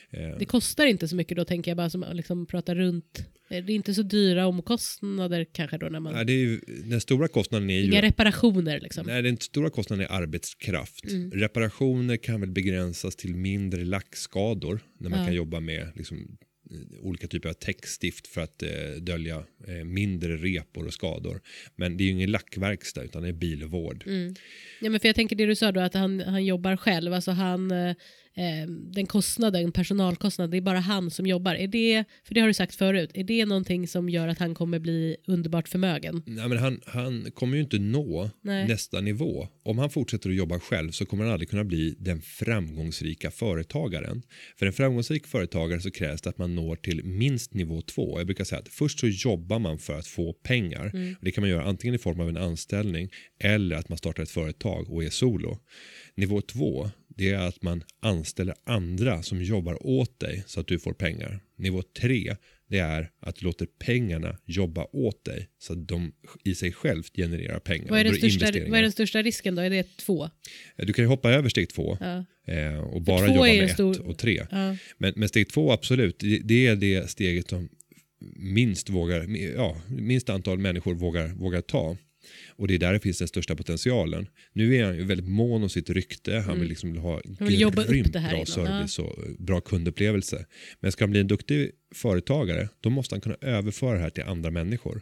[0.10, 3.24] Eh, Det kostar inte så mycket då tänker jag bara som liksom pratar runt.
[3.52, 6.14] Det är inte så dyra omkostnader kanske då när man...
[6.14, 7.86] nej, det är ju, den stora kostnaden är ju...
[7.86, 9.06] Inga reparationer liksom.
[9.08, 11.06] Nej, den stora kostnaden är arbetskraft.
[11.06, 11.32] Mm.
[11.32, 15.26] Reparationer kan väl begränsas till mindre lackskador när man Ja.
[15.26, 16.38] kan jobba med liksom,
[16.72, 18.70] eh, olika typer av täckstift för att eh,
[19.02, 21.42] dölja eh, mindre repor och skador.
[21.76, 24.04] Men det är ju ingen lackverkstad utan det är bilvård.
[24.08, 24.36] Mm.
[24.82, 27.14] Ja, men för jag tänker det du sa då att han, han jobbar själv.
[27.14, 27.96] Alltså han, eh,
[28.38, 31.56] eh, den kostnaden, personalkostnaden, det är bara han som jobbar.
[31.56, 34.56] Är det, för det har du sagt förut, är det någonting som gör att han
[34.56, 36.24] kommer bli underbart förmögen?
[36.26, 38.68] Nej, men han, han kommer ju inte nå Nej.
[38.68, 39.48] nästa nivå.
[39.64, 44.22] Om han fortsätter att jobba själv så kommer han aldrig kunna bli den framgångsrika företagaren.
[44.60, 48.20] För en framgångsrik företagare så krävs det att man når till minst nivå två.
[48.20, 50.92] Jag brukar säga att först så jobbar man för att få pengar.
[50.94, 51.16] Mm.
[51.22, 54.30] Det kan man göra antingen i form av en anställning eller att man startar ett
[54.30, 55.58] företag och är solo.
[56.16, 60.80] Nivå två det är att man anställer andra som jobbar åt dig så att du
[60.80, 61.40] får pengar.
[61.56, 62.36] Nivå tre
[62.72, 66.12] det är att du låter pengarna jobba åt dig så att de
[66.44, 67.90] i sig självt genererar pengar.
[67.90, 69.62] Vad är, den största, vad är den största risken då?
[69.62, 70.30] Är det två?
[70.78, 72.26] Du kan ju hoppa över steg två Ja.
[72.54, 74.46] eh, och bara jobba med ett stor- och tre.
[74.52, 74.78] Ja.
[74.98, 77.70] Men, men steg två, absolut, det, det är det steget som
[78.36, 81.98] minst, vågar, ja, minst antal människor vågar, vågar ta.
[82.62, 84.28] Och det är där det finns den största potentialen.
[84.54, 86.34] Nu är han ju väldigt mån om sitt rykte.
[86.48, 87.36] Han vill liksom ha Mm.
[87.40, 90.46] Han vill jobba upp grymt det här bra innan, service och bra kundupplevelse.
[90.80, 94.24] Men ska han bli en duktig företagare, då måste han kunna överföra det här till
[94.24, 95.02] andra människor.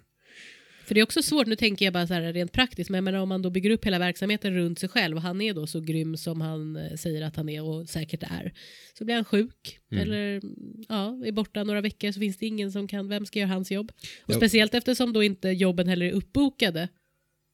[0.85, 3.03] För det är också svårt, nu tänker jag bara så här rent praktiskt, men jag
[3.03, 5.67] menar om man då bygger upp hela verksamheten runt sig själv och han är då
[5.67, 8.53] så grym som han eh, säger att han är och säkert är.
[8.97, 10.03] Så blir han sjuk Mm.
[10.03, 10.41] eller
[10.89, 13.71] ja, är borta några veckor så finns det ingen som kan, vem ska göra hans
[13.71, 13.91] jobb?
[14.25, 14.37] Och Ja.
[14.37, 16.87] speciellt eftersom då inte jobben heller är uppbokade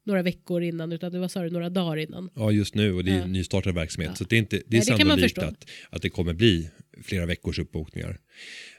[0.06, 2.30] några veckor innan utan det var du, några dagar innan.
[2.36, 3.26] Ja, just nu och det är Ja.
[3.28, 4.10] nystartad verksamhet.
[4.12, 4.16] Ja.
[4.16, 6.70] Så det är, inte, det är Nej, det sannolikt att, att det kommer bli
[7.04, 8.20] flera veckors uppbokningar.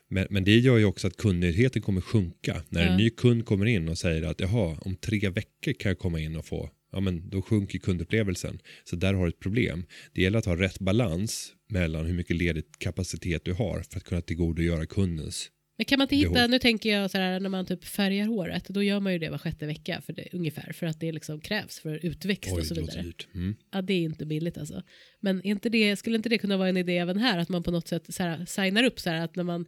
[0.08, 2.62] Men, men det gör ju också att kundnöjdheten kommer sjunka.
[2.68, 2.88] När Ja.
[2.90, 6.20] en ny kund kommer in och säger att jaha, om tre veckor kan jag komma
[6.20, 8.58] in och få, ja men då sjunker kundupplevelsen.
[8.84, 9.84] Så där har du ett problem.
[10.12, 14.04] Det gäller att ha rätt balans mellan hur mycket ledig kapacitet du har för att
[14.04, 15.50] kunna tillgodogöra kundens.
[15.76, 16.50] Men kan man inte hitta, Behov.
[16.50, 19.30] nu tänker jag så här när man typ färgar håret, då gör man ju det
[19.30, 22.66] var sjätte vecka för det, ungefär för att det liksom krävs för utväxt Oj, och
[22.66, 23.02] så det vidare.
[23.02, 23.28] dyrt.
[23.34, 23.56] Mm.
[23.72, 24.82] Ja, det är inte billigt alltså.
[25.20, 27.38] Men inte det, skulle inte det kunna vara en idé även här?
[27.38, 29.66] Att man på något sätt så här, signar upp så här att när man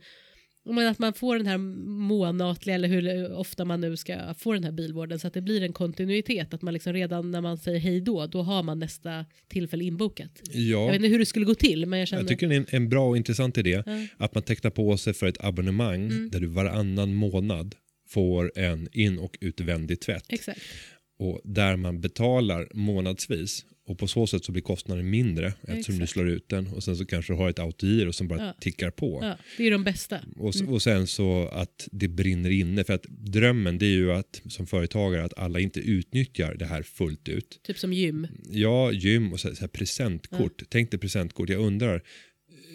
[0.75, 4.65] men att man får den här månatliga eller hur ofta man nu ska få den
[4.65, 6.55] här bilvården så att det blir en kontinuitet.
[6.55, 10.31] Att man liksom redan när man säger hej då, då har man nästa tillfälle inbokat.
[10.53, 12.23] Jag Ja, vet inte hur det skulle gå till men jag känner...
[12.23, 13.83] jag tycker det är en, en bra och intressant idé.
[13.87, 14.07] Ja.
[14.17, 16.31] Att man tecknar på sig för ett abonnemang Mm.
[16.31, 17.75] där du varannan månad
[18.09, 20.25] får en in och utvändig tvätt.
[20.29, 20.61] Exakt.
[21.19, 26.03] Och där man betalar månadsvis och på så sätt så blir kostnaden mindre eftersom du
[26.03, 26.11] Exakt.
[26.13, 28.55] slår ut den och sen så kanske du har ett autogiro som bara Ja.
[28.61, 29.19] tickar på.
[29.23, 30.21] Ja, det är ju de bästa.
[30.37, 34.13] Och, s- och sen så att det brinner inne för att drömmen det är ju
[34.13, 37.61] att som företagare att alla inte utnyttjar det här fullt ut.
[37.67, 38.27] Typ som gym.
[38.51, 40.63] Ja, gym och så så presentkort.
[40.69, 41.49] Tänk dig presentkort.
[41.49, 42.03] Jag undrar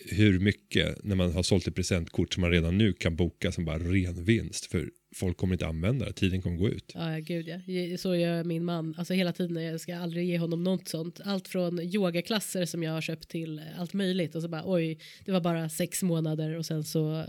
[0.05, 3.65] hur mycket när man har sålt ett presentkort som man redan nu kan boka som
[3.65, 4.65] bara ren vinst.
[4.65, 6.13] För folk kommer inte använda det.
[6.13, 6.91] Tiden kommer gå ut.
[6.95, 7.97] Ja, gud ja.
[7.97, 8.95] Så gör min man.
[8.97, 9.63] Alltså hela tiden.
[9.63, 11.19] Jag ska aldrig ge honom något sånt.
[11.25, 14.35] Allt från yogaklasser som jag har köpt till allt möjligt.
[14.35, 17.25] Och så bara oj, det var bara sex månader och sen så eh,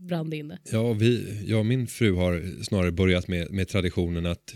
[0.00, 0.58] brann det inne.
[0.72, 4.54] Ja, vi, jag och min fru har snarare börjat med, med traditionen att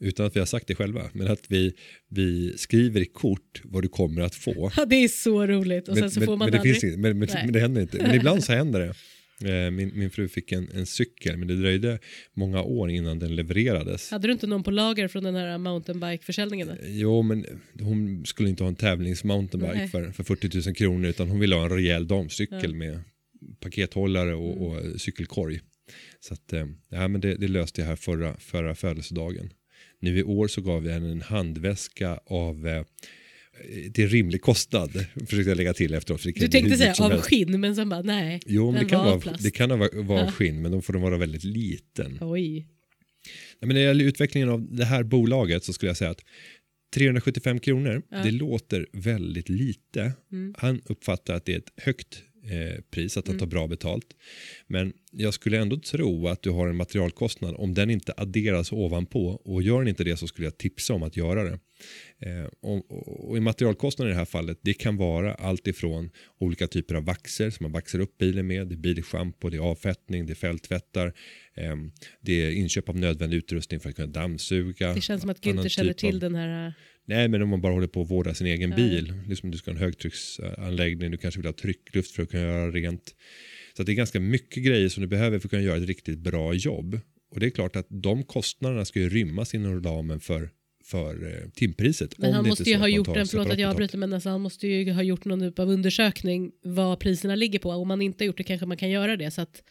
[0.00, 1.72] utan att vi har sagt det själva, men att vi,
[2.08, 4.72] vi skriver i kort vad du kommer att få.
[4.76, 5.88] Ja, det är så roligt.
[5.88, 6.74] Och sen men, så men, får man men, det aldrig...
[6.74, 7.98] finns inget, men, men, men det händer inte.
[8.02, 8.94] Men ibland så händer det.
[9.44, 11.98] Eh, Min, min fru fick en, en cykel, men det dröjde
[12.34, 14.10] många år innan den levererades.
[14.10, 16.68] Hade du inte någon på lager från den här mountainbike-försäljningen?
[16.68, 16.74] då?
[16.86, 17.46] Jo, men
[17.80, 21.62] hon skulle inte ha en tävlingsmountainbike för, för 40 000 kronor utan hon ville ha
[21.64, 22.66] en rejäl damcykel Ja.
[22.68, 22.78] Mm.
[22.78, 23.00] med
[23.60, 25.60] pakethållare och, och cykelkorg.
[26.20, 29.50] Så att, eh, ja, men det, det löste jag här förra, förra födelsedagen.
[30.00, 32.84] Nu i år så gav jag henne en handväska av
[33.94, 34.90] till rimlig kostnad.
[35.26, 36.20] Försökte jag lägga till efteråt.
[36.20, 37.24] För Du tänkte säga av helst.
[37.26, 38.40] skinn, men sen bara nej.
[38.46, 39.42] Jo, men det kan, vara, plast.
[39.42, 40.30] det kan vara, vara Ja.
[40.32, 42.18] skinn, men då får den vara väldigt liten.
[42.20, 42.58] Oj.
[42.58, 42.66] Nej,
[43.60, 46.20] men när det gäller utvecklingen av det här bolaget så skulle jag säga att
[46.94, 48.22] 375 kronor, Ja.
[48.22, 50.12] det låter väldigt lite.
[50.32, 50.54] Mm.
[50.58, 54.06] Han uppfattar att det är ett högt eh, pris, att han tar bra betalt.
[54.66, 59.28] Men jag skulle ändå tro att du har en materialkostnad om den inte adderas ovanpå
[59.44, 61.58] och gör den inte det så skulle jag tipsa om att göra det.
[62.18, 66.10] Eh, och, och, och i materialkostnaden i det här fallet, det kan vara allt ifrån
[66.38, 69.60] olika typer av vaxer som man vaxar upp bilen med, det är bilschampo, det är
[69.60, 71.06] avfettning, det är fälttvättar,
[71.54, 71.76] eh,
[72.20, 74.94] det är inköp av nödvändig utrustning för att kunna dammsuga.
[74.94, 76.74] Det känns som att Günther känner typ av- till den här...
[77.08, 78.76] Nej, men om man bara håller på att vårda sin egen Ja.
[78.76, 79.12] bil.
[79.28, 82.70] Liksom du ska ha en högtrycksanläggning, du kanske vill ha tryckluft för att kunna göra
[82.70, 83.14] rent.
[83.76, 86.18] Så det är ganska mycket grejer som du behöver för att kunna göra ett riktigt
[86.18, 87.00] bra jobb.
[87.30, 90.50] Och det är klart att de kostnaderna ska ju rymmas inom ramen för,
[90.86, 92.18] för eh, timpriset.
[92.18, 94.66] Men han måste ju ha gjort en, förlåt att jag avbryter, men alltså han måste
[94.68, 97.70] ju ha gjort någon typ av undersökning vad priserna ligger på.
[97.70, 99.30] Om man inte har gjort det kanske man kan göra det.
[99.30, 99.62] Så att,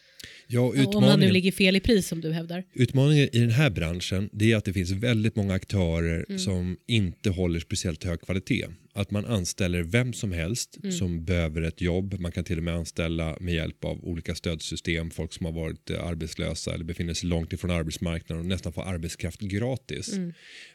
[0.47, 2.63] Ja, om man nu ligger fel i pris som du hävdar.
[2.73, 6.39] utmaningen i den här branschen det är att det finns väldigt många aktörer Mm.
[6.39, 8.65] som inte håller speciellt hög kvalitet.
[8.95, 10.91] Att man anställer vem som helst Mm.
[10.91, 12.19] som behöver ett jobb.
[12.19, 15.89] Man kan till och med anställa med hjälp av olika stödsystem, folk som har varit
[15.89, 20.13] eh, arbetslösa eller befinner sig långt ifrån arbetsmarknaden och nästan få arbetskraft gratis.
[20.13, 20.33] Mm.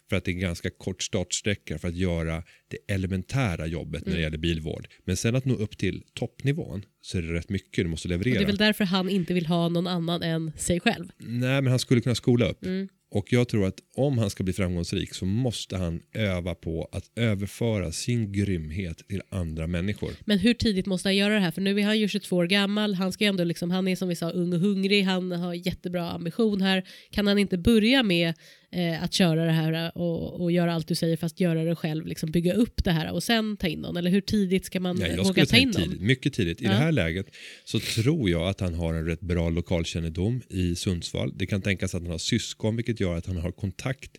[0.09, 4.11] För att det är en ganska kort startsträcka för att göra det elementära jobbet Mm.
[4.11, 4.89] när det gäller bilvård.
[5.05, 8.11] Men sen att nå upp till toppnivån så är det rätt mycket du måste Och
[8.11, 8.35] leverera.
[8.39, 11.09] det är väl därför han inte vill ha någon annan än sig själv.
[11.19, 12.65] Nej, men han skulle kunna skola upp.
[12.65, 12.89] Mm.
[13.13, 17.11] Och jag tror att om han ska bli framgångsrik så måste han öva på att
[17.17, 20.11] överföra sin grymhet till andra människor.
[20.25, 21.51] Men hur tidigt måste han göra det här?
[21.51, 23.97] För nu är han ju 22 år gammal, han, ska ju ändå liksom, han är
[23.97, 26.85] som vi sa ung och hungrig, han har jättebra ambition här.
[27.11, 28.35] Kan han inte börja med
[28.73, 32.07] eh, att köra det här och, och göra allt du säger fast göra det själv,
[32.07, 33.97] liksom bygga upp det här och sen ta in någon?
[33.97, 36.07] Eller hur tidigt ska man jag våga ta in någon?
[36.07, 36.61] mycket tidigt.
[36.61, 36.71] I Ja.
[36.71, 37.27] det här läget
[37.65, 41.33] så tror jag att han har en rätt bra lokalkännedom i Sundsvall.
[41.37, 44.11] Det kan tänkas att han har syskon vilket gör att han har kontakt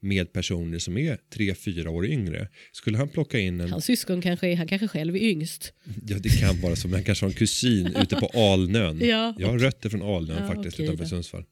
[0.00, 2.48] med personer som är tre fyra år yngre.
[2.72, 5.72] Skulle han plocka in en Hans syskon kanske han kanske själv är yngst.
[6.06, 6.88] Ja, det kan vara så.
[6.88, 9.00] Men han kanske har en kusin ute på Alnön.
[9.08, 11.04] Ja, Jag har rötter från Alnön Ja, faktiskt, okej utanför.
[11.04, 11.44] Sundsvall.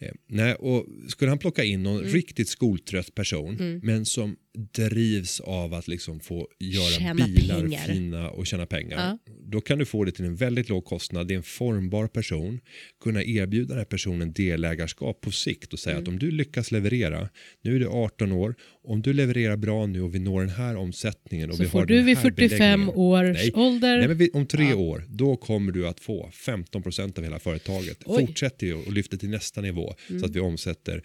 [0.00, 2.12] Eh, nej, och skulle han plocka in någon Mm.
[2.12, 4.36] riktigt skoltrött person men som
[4.74, 7.78] drivs av att liksom få göra Tjäna bilar pengar.
[7.86, 8.96] fina och tjäna pengar.
[9.26, 9.32] Ja.
[9.46, 11.28] Då kan du få det till en väldigt låg kostnad.
[11.28, 12.60] Det är en formbar person.
[13.04, 16.02] Kunna erbjuda den här personen delägarskap på sikt och säga Mm.
[16.02, 17.28] att om du lyckas leverera,
[17.62, 20.76] nu är du 18 år, om du levererar bra nu och vi når den här
[20.76, 22.88] omsättningen och Så vi får har du vid här 45 beläggningen.
[22.94, 23.52] års Nej.
[23.54, 24.76] ålder, Nej, men vi, om tre Ja.
[24.76, 27.98] år, då kommer du att få 15% av hela företaget.
[28.04, 28.14] Oj.
[28.16, 28.26] Mm.
[28.26, 31.02] Fortsätt det och lyft det till nästa nivå så att vi omsätter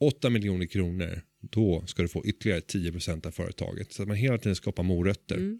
[0.00, 1.22] 8 miljoner kronor.
[1.50, 3.92] Då ska du få ytterligare 10% av företaget.
[3.92, 5.58] Så att man hela tiden skapar morötter.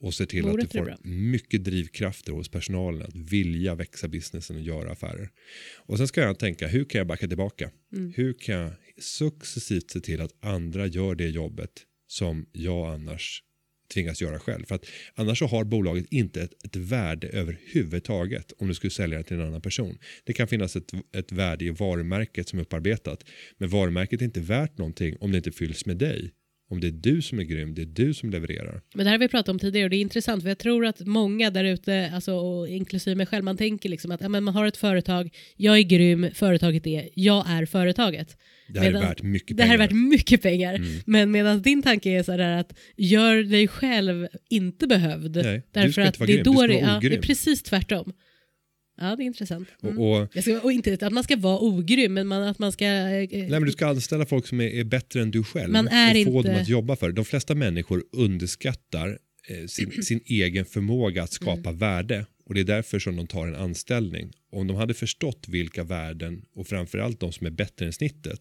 [0.00, 0.50] Och ser till Mm.
[0.50, 5.30] Morötter att du får mycket drivkrafter hos personalen att vilja växa businessen och göra affärer.
[5.76, 7.70] Och sen ska jag tänka, hur kan jag backa tillbaka?
[7.96, 8.12] Mm.
[8.16, 11.70] Hur kan jag successivt se till att andra gör det jobbet
[12.06, 13.42] som jag annars
[13.90, 14.64] tvingas göra själv.
[14.66, 19.18] För att annars så har bolaget inte ett, ett värde överhuvudtaget om du skulle sälja
[19.18, 19.98] det till en annan person.
[20.24, 23.24] Det kan finnas ett, ett värde i varumärket som är upparbetat.
[23.58, 26.30] Men varumärket är inte värt någonting om det inte fylls med dig.
[26.70, 28.80] Om det är du som är grym, det är du som levererar.
[28.94, 30.86] Men det här har vi pratat om tidigare och det är intressant för jag tror
[30.86, 34.44] att många där ute, alltså, och inklusive mig själv, man tänker liksom att ja, men
[34.44, 38.36] man har ett företag, jag är grym, företaget är, jag är företaget.
[38.68, 39.84] Det här Medan- är värt mycket Det här pengar.
[39.84, 40.74] är värt mycket pengar.
[40.74, 40.88] Mm.
[41.06, 45.36] Men medan din tanke är så där att gör dig själv inte behövd.
[45.36, 47.22] Nej, du därför ska att inte vara det är då det, vara ja, det är
[47.22, 48.12] precis tvärtom.
[49.00, 49.68] Ja, det är intressant.
[49.82, 49.98] Mm.
[49.98, 52.84] Och, och, ska, och inte att man ska vara ogrym, men man, att man ska...
[52.84, 55.88] eh, nej, men du ska anställa folk som är, är bättre än du själv Man
[55.88, 57.12] är och få inte- dem att jobba för.
[57.12, 61.78] De flesta människor underskattar eh, sin, sin egen förmåga att skapa Mm.
[61.78, 64.32] värde och det är därför som de tar en anställning.
[64.52, 68.40] Om de hade förstått vilka värden och framförallt de som är bättre än snittet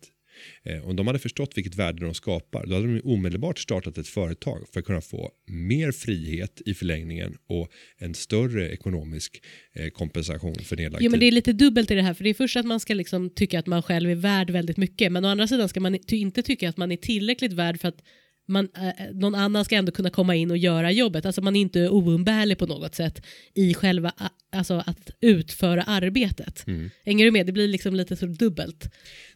[0.64, 4.08] Eh, om de hade förstått vilket värde de skapar då hade de omedelbart startat ett
[4.08, 9.42] företag för att kunna få mer frihet i förlängningen och en större ekonomisk
[9.74, 11.28] eh, kompensation för nedlagd Jo, men tid.
[11.28, 12.14] det är lite dubbelt i det här.
[12.14, 14.78] För det är först att man ska liksom tycka att man själv är värd väldigt
[14.78, 15.12] mycket.
[15.12, 18.02] Men å andra sidan ska man inte tycka att man är tillräckligt värd för att
[18.50, 21.26] man, eh, någon annan ska ändå kunna komma in och göra jobbet.
[21.26, 24.14] Alltså man är inte oumbärlig på något sätt i själva
[24.52, 26.68] alltså att utföra arbetet.
[26.68, 26.90] Mm.
[27.06, 27.46] Hänger du med?
[27.46, 28.90] Det blir liksom lite så dubbelt.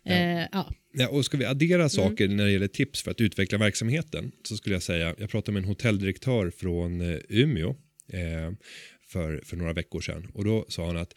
[0.05, 0.73] Eh, ja.
[0.93, 1.51] Ja, och ska vi Mm.
[1.51, 5.29] addera saker när det gäller tips för att utveckla verksamheten så skulle jag säga, jag
[5.29, 7.69] pratade med en hotelldirektör från eh, Umeå
[8.13, 8.51] eh,
[9.07, 11.13] för, för några veckor sedan och då sa han att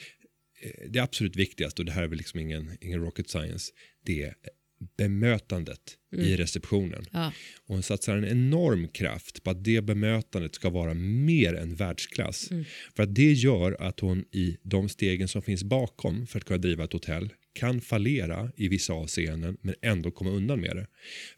[0.62, 3.72] eh, det absolut viktigaste, och det här är väl liksom ingen, ingen rocket science,
[4.06, 4.34] det är
[4.96, 5.80] bemötandet
[6.16, 7.04] i receptionen.
[7.12, 7.32] Ja.
[7.66, 12.48] Och hon satsar en enorm kraft på att det bemötandet ska vara mer än världsklass.
[12.96, 16.58] För att det gör att hon i de stegen som finns bakom för att kunna
[16.58, 20.86] driva ett hotell kan fallera i vissa avseenden men ändå komma undan med det.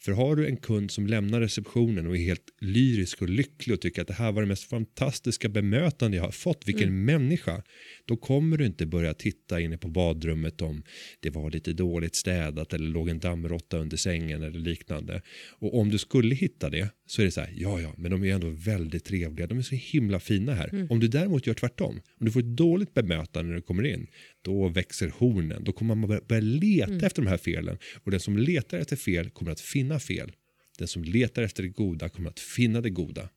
[0.01, 3.81] För har du en kund som lämnar receptionen och är helt lyrisk och lycklig och
[3.81, 7.63] tycker att det här var det mest fantastiska bemötande jag har fått, vilken människa,
[8.05, 10.83] då kommer du inte börja titta inne på badrummet om
[11.21, 15.23] det var lite dåligt städat eller låg en dammråtta under sängen eller liknande.
[15.51, 18.25] Och om du skulle hitta det så är det så här, ja ja, men de
[18.25, 20.87] är ändå väldigt trevliga, de är så himla fina här.
[20.91, 24.07] Om du däremot gör tvärtom, om du får ett dåligt bemötande när du kommer in,
[24.45, 28.39] då växer hornen, då kommer man börja- leta efter de här felen och den som
[28.39, 30.33] letar efter fel kommer att finna fel.
[30.79, 33.29] Den som letar efter det goda kommer att finna det goda.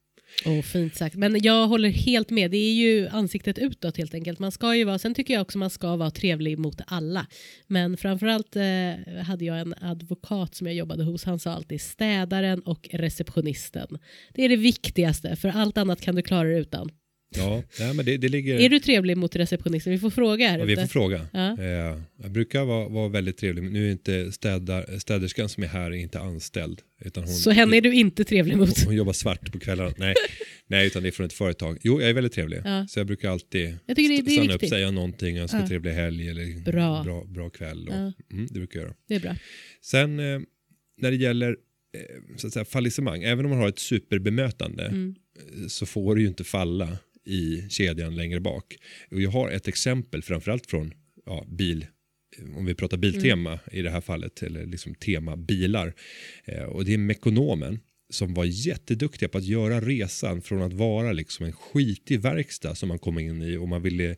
[0.45, 1.15] Oh, fint sagt.
[1.15, 2.51] Men jag håller helt med.
[2.51, 4.39] Det är ju ansiktet utåt helt enkelt.
[4.39, 7.27] Man ska ju vara, sen tycker jag också man ska vara trevlig mot alla.
[7.67, 11.23] Men framförallt eh, hade jag en advokat som jag jobbade hos.
[11.23, 13.97] Han sa alltid städaren och receptionisten.
[14.33, 16.89] Det är det viktigaste, för allt annat kan du klara dig utan.
[17.35, 18.59] Ja, nej, men det, det ligger...
[18.59, 19.91] Är du trevlig mot receptionisten?
[19.93, 21.27] Vi får fråga här Ja, vi får fråga.
[21.33, 21.57] Ja.
[21.59, 25.67] Eh, jag brukar vara, vara väldigt trevlig, men nu är inte städar, städerskan som är
[25.67, 26.81] här inte anställd.
[27.05, 28.83] Utan hon, Så henne är du inte trevlig mot?
[28.85, 29.93] hon jobbar svart på kvällarna.
[29.97, 30.13] Nej,
[30.67, 31.77] nej, utan det är från ett företag.
[31.83, 32.61] Jo, jag är väldigt trevlig.
[32.65, 32.87] Ja.
[32.89, 35.67] Så jag brukar alltid Jag det- det stanna upp, säga någonting, önska Ja.
[35.67, 37.03] trevlig helg eller Bra.
[37.03, 37.87] bra, bra kväll.
[37.87, 38.13] Och, Ja.
[38.31, 38.95] mm, det brukar jag göra.
[39.07, 39.35] Det är bra.
[39.81, 40.39] Sen eh,
[41.01, 45.15] när det gäller eh, så att säga, fallissemang, även om man har ett superbemötande Mm.
[45.67, 48.77] så får det ju inte falla i kedjan längre bak.
[49.11, 50.93] Och jag har ett exempel framförallt från
[51.25, 51.85] ja, bil,
[52.57, 55.93] om vi pratar biltema i det här fallet, eller liksom tema bilar.
[56.45, 57.79] Eh, och det är Mekonomen
[58.09, 62.89] som var jätteduktiga på att göra resan från att vara liksom en skitig verkstad som
[62.89, 64.15] man kom in i och man ville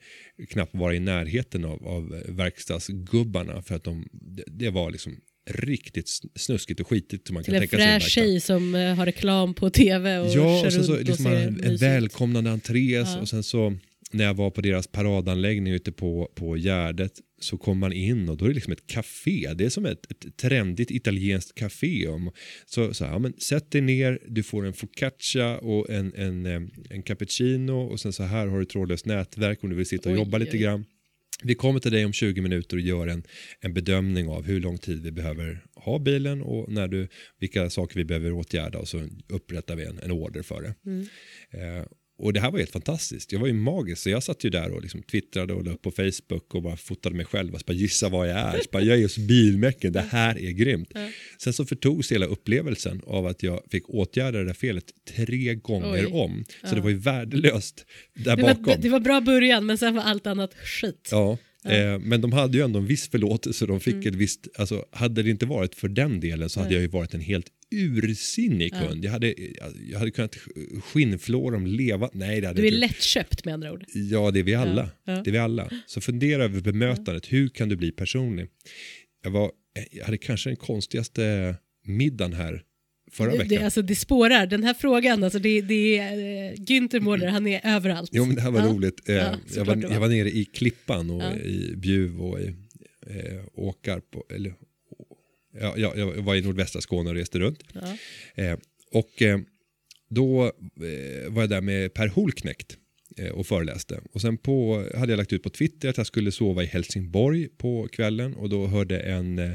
[0.50, 4.08] knappt vara i närheten av, av verkstadsgubbarna för att de,
[4.48, 5.18] det var liksom
[5.50, 9.06] riktigt snuskigt och skitigt man Till kan en tänka en fräsch tjej som eh, har
[9.06, 11.82] reklam på tv och Ja, kör och sen så runt liksom och ser en ut.
[11.82, 13.20] välkomnande entré Ja.
[13.22, 13.78] och sen så
[14.12, 18.38] när jag var på deras paradanläggning ute på, på Gärdet så kom man in och
[18.38, 19.54] då är det liksom ett café.
[19.56, 22.08] Det är som ett, ett trendigt italienskt café.
[22.66, 26.46] Så, så här, ja, men sätt dig ner, du får en focaccia och en, en,
[26.46, 30.10] eh, en cappuccino och sen så här har du trådlöst nätverk om du vill sitta
[30.10, 30.64] och Oj, jobba lite oj.
[30.64, 30.86] grann.
[31.44, 33.24] Vi kommer till dig om 20 minuter och gör en,
[33.60, 37.08] en bedömning av hur lång tid vi behöver ha bilen och när du,
[37.40, 40.76] vilka saker vi behöver åtgärda och så upprättar vi en, en order för det.
[40.86, 41.08] Mm.
[41.52, 41.86] Eh,
[42.17, 43.32] och det här var helt fantastiskt.
[43.32, 45.82] Jag var ju magisk så jag satt ju där och liksom twittrade och la upp
[45.82, 48.52] på Facebook och bara fotade mig själv och så bara gissa vad jag är.
[48.58, 50.89] Så bara, jag är just bilmäcken, det här är grymt.
[50.93, 51.10] Ja.
[51.39, 54.86] Sen så förtogs hela upplevelsen av att jag fick åtgärda det där felet
[55.17, 56.12] tre gånger Oj.
[56.13, 56.43] om.
[56.47, 56.76] Så Ja.
[56.76, 58.63] det var ju värdelöst där Det bakom.
[58.63, 61.10] var, det var bra början men sen var allt annat skit.
[61.12, 63.65] Ja, Eh, men de hade ju ändå en viss förlåtelse.
[63.65, 64.08] De fick Mm.
[64.08, 66.76] ett visst, alltså, hade det inte varit för den delen så hade Nej.
[66.76, 68.88] jag ju varit en helt ursinnig Ja.
[68.88, 69.06] kund.
[69.06, 69.34] Jag, hade,
[69.90, 70.36] jag hade kunnat
[70.84, 72.10] skinnflå dem leva.
[72.14, 72.80] Nej, det hade Du är inte.
[72.80, 73.84] lättköpt med andra ord.
[73.94, 74.90] Ja, det är vi alla.
[75.06, 75.22] Ja, ja.
[75.24, 75.70] Det är vi alla.
[75.86, 77.34] Så fundera över bemötandet.
[77.34, 78.48] Hur kan du bli personlig?
[79.24, 79.52] Jag, var,
[79.92, 81.56] jag hade kanske den konstigaste
[81.86, 82.64] middagen här
[83.12, 83.48] förra veckan.
[83.48, 84.46] det, alltså, det spårar.
[84.48, 86.18] Den här frågan, alltså, det, det är
[86.52, 88.10] uh, Günther Mårder, han är överallt.
[88.14, 88.68] Jo, men det här var Ja.
[88.68, 89.10] roligt.
[89.10, 89.92] Eh, Ja, jag, var, var.
[89.94, 91.36] jag var nere i Klippan och Ja.
[91.36, 92.46] i Bjuv och i
[93.08, 94.06] eh, Åkarp.
[94.36, 94.54] Eller,
[95.54, 97.63] ja, ja, jag var i nordvästra Skåne och reste runt.
[97.74, 97.98] Ja.
[98.44, 98.58] Eh,
[98.92, 99.39] och eh,
[100.10, 102.78] då eh, var jag där med Per Holknekt
[103.18, 104.02] eh, och föreläste.
[104.12, 107.48] Och sen på, hade jag lagt ut på Twitter att jag skulle sova i Helsingborg
[107.48, 109.52] på kvällen och då hörde en, eh,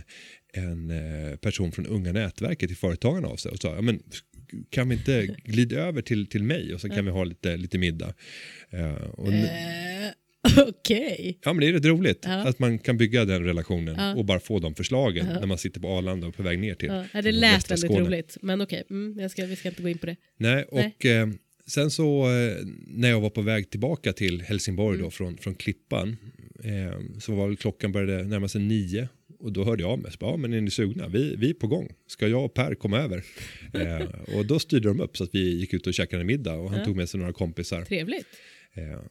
[0.53, 4.03] en eh, person från Unga Nätverket i Företagarna av sig och sa ja, men,
[4.71, 7.79] kan vi inte glida över till, till mig och så kan vi ha lite, lite
[7.79, 8.15] middag.
[9.13, 9.33] Och,
[10.69, 11.39] Okej.
[11.45, 12.33] Ja men det är rätt roligt Ja.
[12.49, 14.15] att man kan bygga den relationen Ja.
[14.15, 15.41] och bara få de förslagen Ja.
[15.41, 18.07] när man sitter på Arlanda och på väg ner till Ja, det lät väldigt Skåne.
[18.07, 20.17] roligt, men okej, mm, jag ska, vi ska inte gå in på det.
[20.37, 21.29] Nej, och Eh,
[21.67, 22.57] sen så eh,
[22.87, 25.05] när jag var på väg tillbaka till Helsingborg Mm.
[25.05, 26.17] då från, från Klippan
[26.65, 29.09] eh, så var väl klockan började närma sig nio
[29.41, 31.09] och då hörde jag av mig, ja men är ni sugna?
[31.09, 33.23] Vi, vi är på gång, ska jag och Per komma över?
[33.75, 36.71] eh, och då styrde de upp så att vi gick ut och käkade middag och
[36.71, 37.83] han tog med sig några kompisar.
[37.83, 38.27] Trevligt.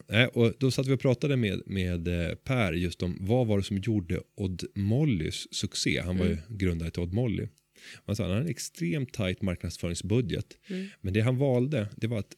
[0.08, 3.58] Eh, och då satt vi och pratade med, med eh, Per just om vad var
[3.58, 5.99] det som gjorde Odd Mollys succé.
[5.99, 7.47] Han var ju grundare till Odd Molly.
[8.06, 10.58] Han sa han hade en extremt tajt marknadsföringsbudget.
[10.67, 10.88] Mm.
[11.01, 12.36] Men det han valde det var att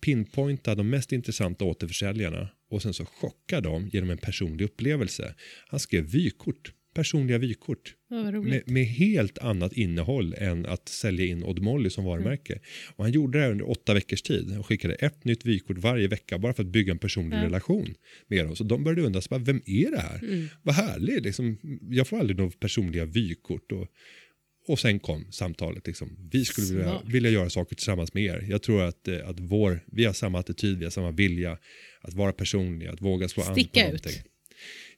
[0.00, 5.34] pinpointa de mest intressanta återförsäljarna och sen så chocka dem genom en personlig upplevelse.
[5.68, 11.44] Han skrev vykort, personliga vykort Ja, med, med helt annat innehåll än att sälja in
[11.44, 12.52] Odd Molly som varumärke.
[12.52, 12.62] Mm.
[12.96, 16.08] Och han gjorde det här under åtta veckors tid och skickade ett nytt vykort varje
[16.08, 17.42] vecka bara för att bygga en personlig Ja.
[17.44, 17.94] relation
[18.26, 18.56] med dem.
[18.56, 20.18] Så de började undra, så bara, vem är det här?
[20.18, 20.46] Mm.
[20.62, 21.58] Vad härligt, liksom,
[21.90, 23.72] jag får aldrig några personliga vykort.
[23.72, 23.88] Och,
[24.68, 28.46] och sen kom samtalet, liksom, vi skulle vilja, vilja göra saker tillsammans med er.
[28.48, 31.58] Jag tror att, eh, att vår, vi har samma attityd, vi har samma vilja
[32.00, 34.06] att vara personliga, att våga slå an på Sticka ut.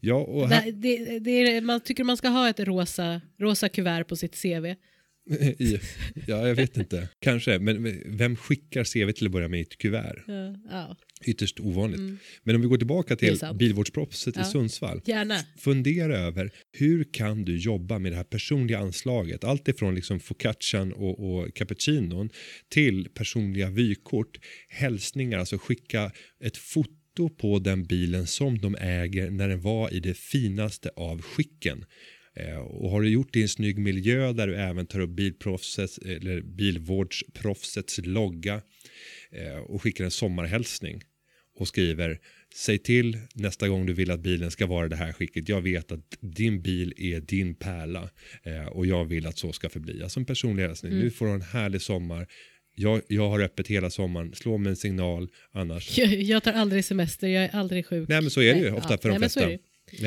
[0.01, 4.05] Ja, och här, Det, det, är, man tycker man ska ha ett rosa, rosa kuvert
[4.05, 4.75] på sitt CV.
[6.27, 7.09] Ja, jag vet inte.
[7.21, 7.59] Kanske.
[7.59, 10.25] Men vem skickar CV till att börja med i ett kuvert?
[10.27, 10.97] Ja, ja.
[11.25, 11.99] Ytterst ovanligt.
[11.99, 12.19] Mm.
[12.43, 13.59] Men om vi går tillbaka till sant.
[13.59, 14.45] bilvårdspropset i Ja.
[14.45, 15.01] Sundsvall.
[15.05, 15.37] Gärna.
[15.59, 19.45] Fundera över hur kan du jobba med det här personliga anslaget.
[19.45, 22.31] Allt ifrån liksom focaccian och, och cappuccinon
[22.69, 26.13] till personliga vykort, hälsningar, alltså skicka
[26.45, 27.00] ett foto
[27.39, 31.85] på den bilen som de äger när den var i det finaste av skicken.
[32.37, 35.11] Eh, och har du gjort det i en snygg miljö där du även tar upp
[35.11, 38.63] bilproffsets, eller bilvårdsproffsets logga
[39.33, 41.03] eh, och skickar en sommarhälsning
[41.57, 42.21] och skriver
[42.55, 45.49] Säg till nästa gång du vill att bilen ska vara det här skicket.
[45.49, 48.11] Jag vet att din bil är din pärla
[48.43, 50.03] eh, och jag vill att så ska förbli.
[50.03, 50.93] Alltså en personlig hälsning.
[50.93, 51.05] Mm.
[51.05, 52.27] Nu får du en härlig sommar.
[52.75, 55.99] Jag, jag har öppet hela sommaren, slå mig en signal annars.
[55.99, 58.09] Jag, jag tar aldrig semester, jag är aldrig sjuk.
[58.09, 58.99] Nej men så är det ju Nej, ofta ja.
[58.99, 59.51] för de Nej, flesta.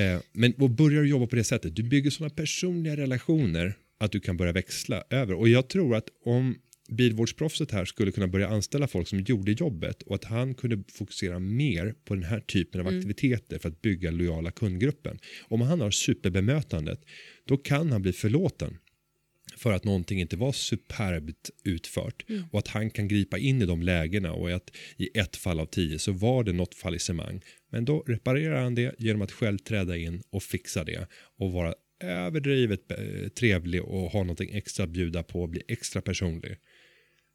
[0.02, 4.12] Eh, Men och börjar du jobba på det sättet, du bygger sådana personliga relationer att
[4.12, 5.34] du kan börja växla över.
[5.34, 6.56] Och jag tror att om
[6.90, 11.40] bilvårdsproffset här skulle kunna börja anställa folk som gjorde jobbet och att han kunde fokusera
[11.40, 15.20] mer på den här typen av aktiviteter för att bygga lojala kundgruppen.
[15.42, 17.00] Om han har superbemötandet,
[17.48, 18.78] då kan han bli förlåten
[19.64, 23.82] för att någonting inte var superbt utfört och att han kan gripa in i de
[23.82, 27.42] lägena och att i ett fall av tio så var det något fallissemang.
[27.70, 31.08] Men då reparerar han det genom att själv träda in och fixa det
[31.38, 36.02] och vara överdrivet eh, trevlig och ha någonting extra att bjuda på och bli extra
[36.02, 36.58] personlig.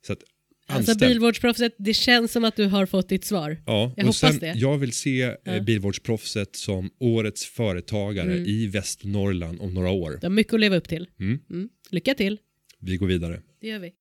[0.06, 0.22] Så att
[0.70, 1.08] Alltså anställ.
[1.08, 3.56] bilvårdsproffset, det känns som att du har fått ditt svar.
[3.66, 4.52] Ja, Jag och hoppas sen, det.
[4.56, 5.60] Jag vill se eh, Ja.
[5.60, 8.46] bilvårdsproffset som årets företagare Mm.
[8.46, 10.18] i Västernorrland om några år.
[10.20, 11.06] Du har mycket att leva upp till.
[11.20, 11.38] Mm.
[11.50, 11.68] Mm.
[11.90, 12.38] Lycka till.
[12.80, 13.42] Vi går vidare.
[13.60, 13.92] Det gör vi.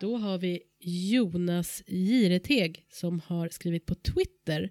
[0.00, 4.70] Då har vi Jonas Gireteg som har skrivit på Twitter.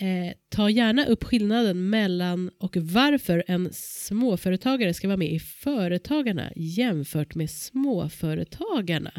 [0.00, 6.52] Eh, ta gärna upp skillnaden mellan och varför en småföretagare ska vara med i Företagarna
[6.56, 9.12] jämfört med småföretagarna.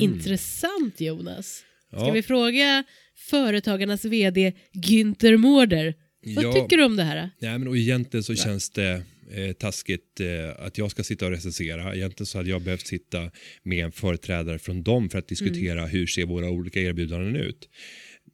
[0.00, 1.62] Intressant Jonas.
[1.88, 2.08] Ska Mm.
[2.08, 2.12] Ja.
[2.14, 2.84] vi fråga
[3.16, 5.94] Företagarnas vd Günther Mårder.
[6.36, 6.52] Vad Ja.
[6.52, 7.30] tycker du om det här?
[7.40, 9.02] Nej, men och egentligen så känns det
[9.34, 11.94] eh, taskigt eh, att jag ska sitta och recensera.
[11.94, 13.30] Egentligen så hade jag behövt sitta
[13.62, 17.68] med en företrädare från dem för att diskutera hur ser våra olika erbjudanden ut.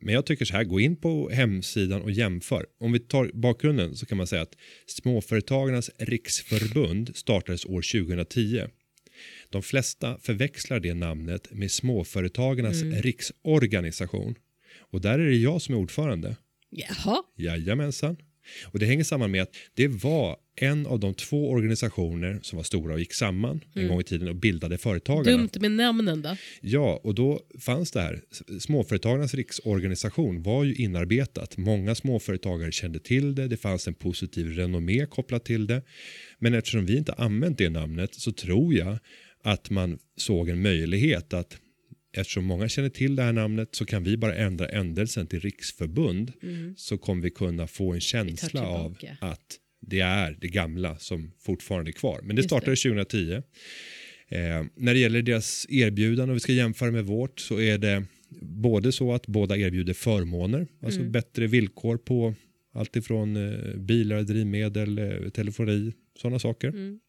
[0.00, 2.66] Men jag tycker så här, gå in på hemsidan och jämför.
[2.80, 4.54] Om vi tar bakgrunden så kan man säga att
[4.86, 8.62] Småföretagarnas riksförbund startades år 2010.
[9.52, 14.34] De flesta förväxlar det namnet med Småföretagarnas riksorganisation.
[14.90, 16.36] Och där är det jag som är ordförande.
[16.70, 18.16] Jaha, Jajamensan.
[18.66, 22.62] Och det hänger samman med att det var en av de två organisationer som var
[22.62, 25.36] stora och gick samman en gång i tiden och bildade Företagarna.
[25.36, 26.36] dumt med namnen då.
[26.60, 28.22] Ja, och då fanns det här.
[28.60, 31.56] Småföretagarnas riksorganisation var ju inarbetat.
[31.56, 33.48] Många småföretagare kände till det.
[33.48, 35.82] Det fanns en positiv renommé kopplat till det.
[36.38, 38.98] Men eftersom vi inte använt det namnet så tror jag
[39.42, 41.58] att man såg en möjlighet att
[42.16, 46.32] eftersom många känner till det här namnet så kan vi bara ändra ändelsen till riksförbund
[46.76, 51.90] så kommer vi kunna få en känsla av att det är det gamla som fortfarande
[51.90, 52.20] är kvar.
[52.22, 53.32] Men det Just startade 2010.
[54.28, 58.04] Eh, när det gäller deras erbjudande och vi ska jämföra med vårt så är det
[58.40, 61.12] både så att båda erbjuder förmåner, alltså Mm.
[61.12, 62.34] bättre villkor på
[62.74, 66.68] allt ifrån eh, bilar, drivmedel, eh, telefoni, sådana saker.
[66.68, 67.00] Mm.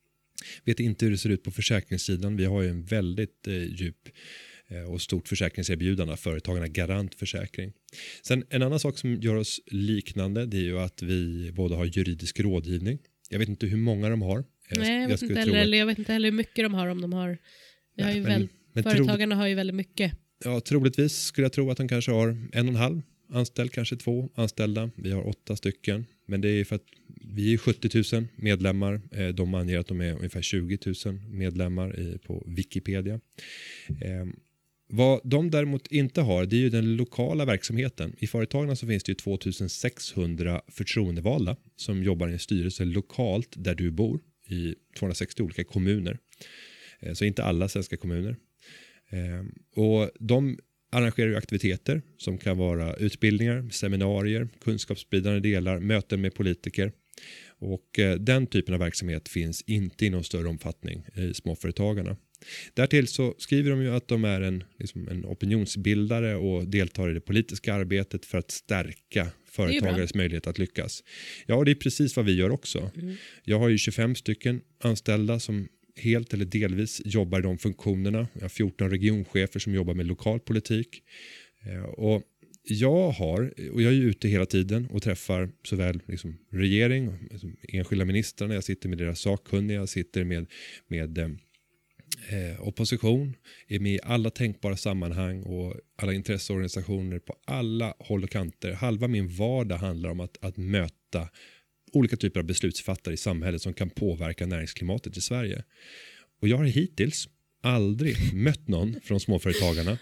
[0.66, 2.38] Vet inte hur det ser ut på försäkringssidan.
[2.38, 4.10] Vi har ju en väldigt eh, djup
[4.68, 7.74] eh, och stort försäkringserbjudande, företagarna Garant Försäkring.
[8.22, 11.86] Sen en annan sak som gör oss liknande det är ju att vi båda har
[11.86, 13.00] juridisk rådgivning.
[13.30, 14.44] Jag vet inte hur många de har.
[14.76, 16.66] Nej, jag vet, skulle inte tro heller, att- eller jag vet inte heller hur mycket
[16.66, 17.38] de har om de har.
[17.96, 20.12] Vi har Nej, ju men- väl, men tro- företagarna har ju väldigt mycket.
[20.46, 23.96] Ja, troligtvis skulle jag tro att de kanske har en och en halv anställd, kanske
[23.96, 24.90] två anställda.
[24.98, 26.86] Vi har åtta stycken, men det är för att
[27.34, 29.02] vi är 70 000 medlemmar.
[29.12, 33.20] Eh, De anger att de är ungefär 20 000 medlemmar i, på Wikipedia.
[34.02, 34.26] Eh,
[34.88, 38.16] vad de däremot inte har, det är ju den lokala verksamheten.
[38.20, 43.76] I företagen så finns det ju 2600 förtroendevalda som jobbar i en styrelse lokalt där
[43.76, 46.18] du bor i 260 olika kommuner.
[47.00, 48.36] Eh, Så inte alla svenska kommuner.
[49.10, 49.46] Eh,
[49.84, 50.60] och de
[50.92, 56.92] arrangerar ju aktiviteter som kan vara utbildningar, seminarier, kunskapsspridande delar, möten med politiker.
[57.48, 62.18] Och eh, den typen av verksamhet finns inte i någon större omfattning i småföretagarna.
[62.74, 67.14] Därtill så skriver de ju att de är en, liksom en opinionsbildare och deltar i
[67.14, 71.04] det politiska arbetet för att stärka företagares möjlighet att lyckas.
[71.46, 72.92] Ja, och det är precis vad vi gör också.
[73.44, 78.28] Jag har ju 25 stycken anställda som helt eller delvis jobbar i de funktionerna.
[78.34, 81.04] Jag har 14 regionchefer som jobbar med lokal politik.
[81.66, 82.24] Eh, Och
[82.64, 88.06] jag har, och jag är ute hela tiden och träffar såväl liksom regering, liksom enskilda
[88.06, 90.48] ministrarna, jag sitter med deras sakkunniga, jag sitter med,
[90.88, 91.30] med eh,
[92.30, 93.36] eh, opposition,
[93.68, 98.72] är med i alla tänkbara sammanhang och alla intresseorganisationer på alla håll och kanter.
[98.72, 101.30] Halva min vardag handlar om att, att möta
[101.94, 105.64] olika typer av beslutsfattare i samhället som kan påverka näringsklimatet i Sverige.
[106.42, 107.28] Och jag har hittills
[107.64, 109.98] aldrig mött någon från småföretagarna,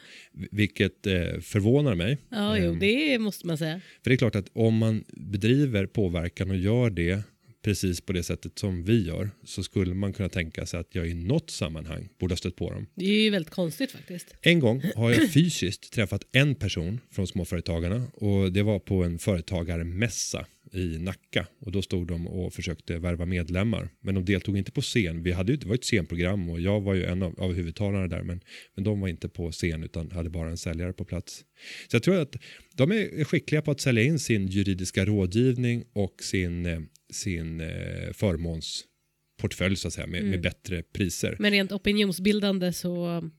[0.51, 2.18] vilket eh, förvånar mig.
[2.30, 3.82] Ja, jo, Ehm, det måste man säga.
[4.03, 7.24] För det är klart att om man bedriver påverkan och gör det
[7.64, 11.07] precis på det sättet som vi gör så skulle man kunna tänka sig att jag
[11.07, 12.88] i något sammanhang borde ha stött på dem.
[12.95, 14.36] Det är ju väldigt konstigt faktiskt.
[14.41, 19.20] En gång har jag fysiskt träffat en person från Småföretagarna och det var på en
[19.20, 24.72] företagarmässa i Nacka och då stod de och försökte värva medlemmar men de deltog inte
[24.72, 25.24] på scen.
[25.24, 28.08] Vi hade ju, det var ett scenprogram och jag var ju en av, av huvudtalarna
[28.08, 28.42] där men,
[28.76, 31.46] men de var inte på scen utan hade bara en säljare på plats.
[31.88, 32.36] Så jag tror att
[32.76, 36.80] de är skickliga på att sälja in sin juridiska rådgivning och sin, eh,
[37.12, 40.30] sin eh, förmånsportfölj så att säga med, Mm.
[40.32, 41.36] med bättre priser.
[41.40, 43.30] Men rent opinionsbildande så...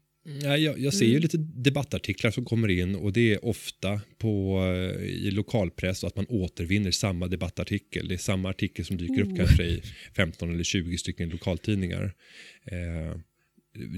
[0.43, 1.23] Ja, jag, jag ser ju Mm.
[1.23, 6.27] lite debattartiklar som kommer in och det är ofta på, eh, i lokalpress att man
[6.29, 8.09] återvinner samma debattartikel.
[8.09, 9.37] Det är samma artikel som dyker upp Oh.
[9.37, 9.83] kanske i
[10.17, 12.15] 15 eller 20 stycken lokaltidningar.
[12.65, 13.17] Eh,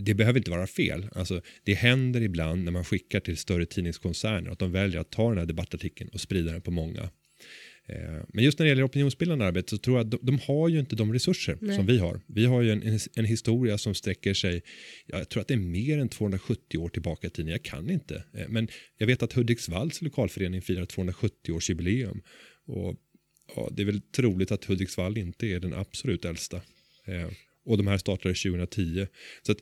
[0.04, 1.06] det behöver inte vara fel.
[1.14, 5.28] Alltså, det händer ibland när man skickar till större tidningskoncerner att de väljer att ta
[5.28, 7.10] den här debattartikeln och sprida den på många.
[7.88, 10.68] Eh, Men just när det gäller opinionsbildande arbete så tror jag att de, de har
[10.68, 11.76] ju inte de resurser Nej.
[11.76, 12.20] som vi har.
[12.26, 14.62] Vi har ju en, en, en historia som sträcker sig,
[15.06, 18.24] jag tror att det är mer än 270 år tillbaka i tiden, jag kan inte.
[18.34, 18.68] Eh, Men
[18.98, 22.20] jag vet att Hudiksvalls lokalförening firar 270-årsjubileum.
[22.66, 22.96] Och
[23.56, 26.56] ja, det är väl troligt att Hudiksvall inte är den absolut äldsta.
[27.06, 27.28] Eh,
[27.66, 29.06] Och de här startade 2010.
[29.42, 29.58] Så att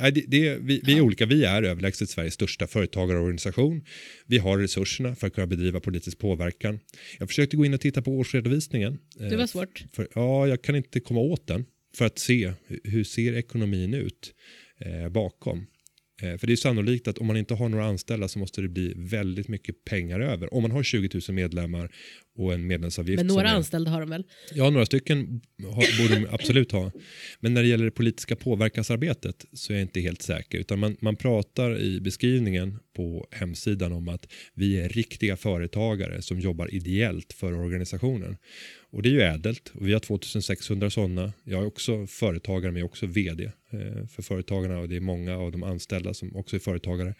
[0.00, 1.26] Nej, det, det, vi, vi är olika.
[1.26, 3.84] Vi är överlägset Sveriges största företagarorganisation.
[4.26, 6.80] Vi har resurserna för att kunna bedriva politisk påverkan.
[7.18, 8.98] Jag försökte gå in och titta på årsredovisningen.
[9.18, 9.84] Det var svårt.
[9.92, 11.64] För, ja, jag kan inte komma åt den
[11.96, 14.34] för att se hur- hur ser ekonomin ut
[14.80, 15.66] eh, bakom.
[16.22, 18.68] Eh, för det är sannolikt att om man inte har några anställda så måste det
[18.68, 20.54] bli väldigt mycket pengar över.
[20.54, 21.90] Om man har 20 000 medlemmar
[22.38, 23.16] och en medlemsavgift.
[23.16, 24.24] Men några är- anställda har de väl?
[24.54, 26.92] Ja, några stycken har, borde de absolut ha.
[27.40, 30.58] Men när det gäller det politiska påverkansarbetet så är jag inte helt säker.
[30.58, 36.40] Utan man, man pratar i beskrivningen på hemsidan om att vi är riktiga företagare som
[36.40, 38.36] jobbar ideellt för organisationen.
[38.90, 39.72] Och det är ju ädelt.
[39.74, 41.32] Och vi har 2600 sådana.
[41.44, 45.00] Jag är också företagare men jag är också vd eh, för företagarna och det är
[45.00, 47.14] många av de anställda som också är företagare.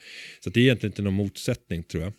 [0.44, 2.12] Så det är egentligen inte någon motsättning tror jag.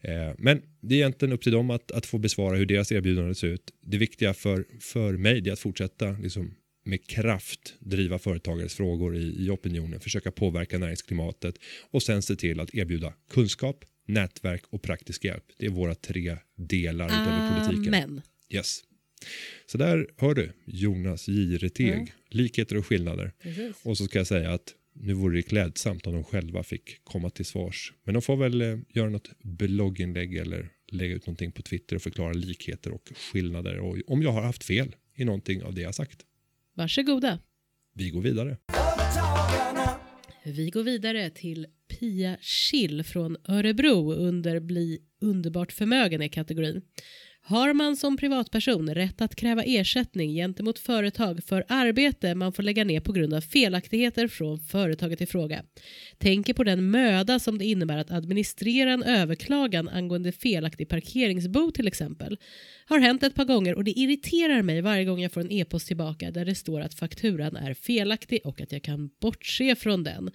[0.00, 3.34] Eh, Men det är egentligen upp till dem att, att få besvara hur deras erbjudande
[3.34, 3.70] ser ut.
[3.82, 9.44] Det viktiga för, för mig är att fortsätta liksom, med kraft driva företagares frågor i,
[9.46, 11.54] i opinionen, försöka påverka näringsklimatet
[11.90, 15.44] och sen se till att erbjuda kunskap, nätverk och praktisk hjälp.
[15.58, 17.94] Det är våra tre delar utöver politiken.
[17.94, 18.22] Amen.
[18.50, 18.80] Yes.
[19.66, 22.06] Så där hör du Jonas Jireteg, Mm.
[22.30, 23.32] likheter och skillnader.
[23.42, 23.76] Precis.
[23.84, 27.30] Och så ska jag säga att nu vore det klädsamt om de själva fick komma
[27.30, 27.92] till svars.
[28.04, 32.02] Men de får väl eh, göra något blogginlägg eller lägga ut någonting på Twitter och
[32.02, 33.78] förklara likheter och skillnader.
[33.78, 36.20] Och om jag har haft fel i någonting av det jag sagt.
[36.74, 37.38] Varsågoda.
[37.94, 38.56] Vi går vidare.
[40.44, 46.82] Vi går vidare till Pia Schill från Örebro under Bli underbart förmögen i kategorin.
[47.48, 52.84] Har man som privatperson rätt att kräva ersättning gentemot företag för arbete man får lägga
[52.84, 55.62] ner på grund av felaktigheter från företaget i fråga?
[56.18, 61.86] Tänker på den möda som det innebär att administrera en överklagan angående felaktig parkeringsbot till
[61.86, 62.38] exempel.
[62.88, 65.86] Har hänt ett par gånger och det irriterar mig varje gång jag får en e-post
[65.86, 70.30] tillbaka där det står att fakturan är felaktig och att jag kan bortse från den.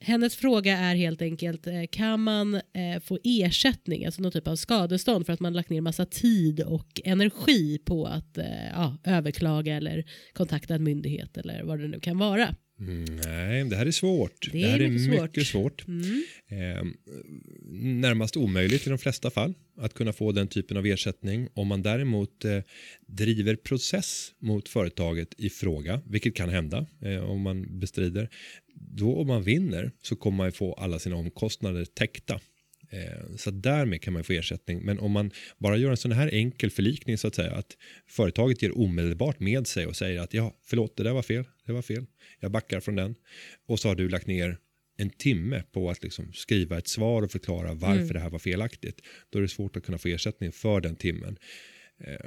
[0.00, 4.56] Hennes fråga är helt enkelt, eh, kan man eh, få ersättning, alltså någon typ av
[4.56, 9.76] skadestånd för att man lagt ner massa tid och energi på att eh, ja, överklaga
[9.76, 12.54] eller kontakta en myndighet eller vad det nu kan vara.
[12.80, 14.48] Nej, det här är svårt.
[14.52, 15.80] Det Det, är här är mycket mycket, svårt.
[15.80, 15.88] svårt.
[15.88, 16.22] Mm.
[16.48, 16.86] Eh,
[18.00, 21.48] närmast omöjligt i de flesta fall att kunna få den typen av ersättning.
[21.54, 22.60] Om man däremot eh,
[23.06, 28.28] driver process mot företaget i fråga, vilket kan hända eh, om man bestrider,
[28.74, 32.40] då om man vinner så kommer man få alla sina omkostnader täckta.
[32.90, 34.78] Eh, Så därmed kan man få ersättning.
[34.84, 37.76] Men om man bara gör en sån här enkel förlikning så att säga att
[38.06, 41.72] företaget ger omedelbart med sig och säger att ja, förlåt, det där var fel, det
[41.72, 42.06] var fel,
[42.40, 43.14] jag backar från den.
[43.66, 44.58] Och så har du lagt ner
[44.96, 48.12] en timme på att liksom skriva ett svar och förklara varför Mm.
[48.12, 49.00] det här var felaktigt.
[49.30, 51.38] Då är det svårt att kunna få ersättning för den timmen.
[52.04, 52.26] Eh,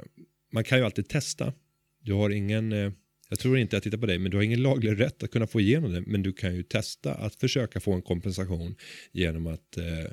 [0.52, 1.52] Man kan ju alltid testa.
[2.00, 2.92] Du har ingen, eh,
[3.32, 5.46] jag tror inte jag tittar på dig, men du har ingen laglig rätt att kunna
[5.46, 6.02] få igenom det.
[6.06, 8.74] Men du kan ju testa att försöka få en kompensation
[9.12, 10.12] genom att eh,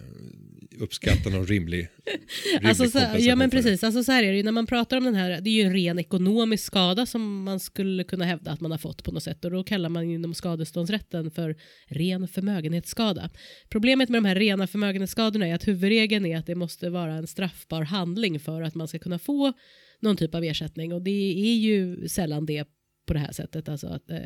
[0.79, 1.79] uppskatta någon rimlig,
[2.53, 4.43] rimlig Alltså, så, kompensation ja men precis, alltså, så här är det ju.
[4.43, 7.59] När man pratar om den här, det är ju en ren ekonomisk skada som man
[7.59, 9.45] skulle kunna hävda att man har fått på något sätt.
[9.45, 11.55] Och då kallar man inom skadeståndsrätten för
[11.87, 13.29] ren förmögenhetsskada.
[13.69, 17.27] Problemet med de här rena förmögenhetsskadorna är att huvudregeln är att det måste vara en
[17.27, 19.53] straffbar handling för att man ska kunna få
[19.99, 20.93] någon typ av ersättning.
[20.93, 22.67] Och det är ju sällan det
[23.09, 23.69] på det här sättet.
[23.69, 24.17] Alltså att, eh,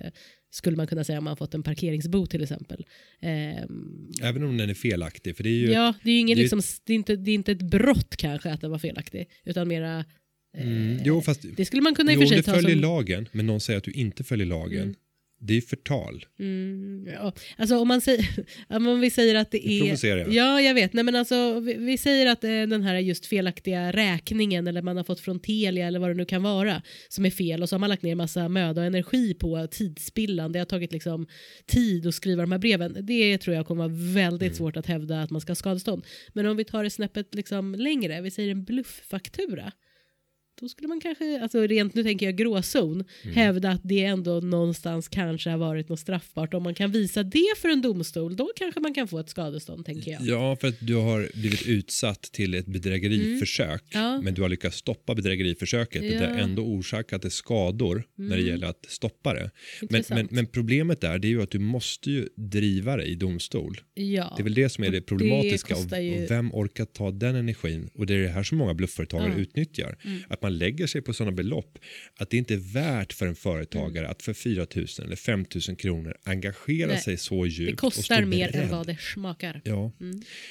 [0.52, 2.86] skulle man kunna säga om man fått en parkeringsbot till exempel.
[3.22, 6.36] Ehm, Även om den är felaktig, för det är ju Ja, det är ju ingen,
[6.36, 8.80] det är- liksom, det är inte, det är inte ett brott kanske att den var
[8.80, 10.06] felaktig, utan mera
[10.58, 10.98] Mm.
[11.06, 12.82] Jo, fast Det skulle man kunna i och jo, för sig ta följer som...
[12.82, 14.82] lagen, men någon säger att du inte följer lagen.
[14.82, 14.96] Mm.
[15.46, 16.26] Det är förtal.
[16.40, 17.34] Mm, ja.
[17.58, 18.26] Alltså om man säger,
[18.70, 19.80] om vi säger att det är...
[20.18, 20.34] jag.
[20.34, 20.94] Ja, jag vet.
[20.94, 24.98] Nej, men alltså, vi, vi säger att eh, den här just felaktiga räkningen eller man
[24.98, 27.76] har fått från Telia eller vad det nu kan vara som är fel och så
[27.76, 30.52] har man lagt ner massa möda och energi på tidsspillan.
[30.52, 31.28] Det har tagit liksom
[31.66, 32.98] tid att skriva de här breven.
[33.02, 34.54] Det tror jag kommer vara väldigt Mm.
[34.58, 36.04] svårt att hävda att man ska ha skadestånd.
[36.34, 39.72] Men om vi tar det snäppet liksom längre, vi säger en blufffaktura.
[40.62, 43.36] Då skulle man kanske, alltså rent nu tänker jag gråzon, Mm.
[43.36, 46.54] hävda att det ändå någonstans kanske har varit något straffbart.
[46.54, 49.86] Om man kan visa det för en domstol, då kanske man kan få ett skadestånd
[49.86, 50.22] tänker jag.
[50.22, 54.22] Ja, för att du har blivit utsatt till ett bedrägeriförsök, Ja.
[54.22, 56.30] men du har lyckats stoppa bedrägeriförsöket, men det har Ja.
[56.30, 56.44] Mm.
[56.50, 59.52] ändå orsakat skador när det gäller att stoppa det.
[59.90, 63.16] Men, men, men problemet där, det är ju att du måste ju driva det i
[63.16, 63.78] domstol.
[63.94, 64.34] ja.
[64.38, 65.76] Det är väl det som är det problematiska.
[65.90, 67.90] det ju- och vem orkar ta den energin?
[67.94, 69.32] Och det är det här som många bluffföretagare Ja.
[69.34, 69.42] Mm.
[69.42, 69.98] utnyttjar.
[70.28, 71.80] Att man lägger sig på sådana belopp
[72.18, 75.76] att det inte är värt för en företagare att för 4 000 eller 5 000
[75.78, 77.02] kronor engagera Nej.
[77.02, 77.68] sig så djupt.
[77.68, 79.62] det och kostar mer än vad det smakar.
[79.64, 79.92] Ja.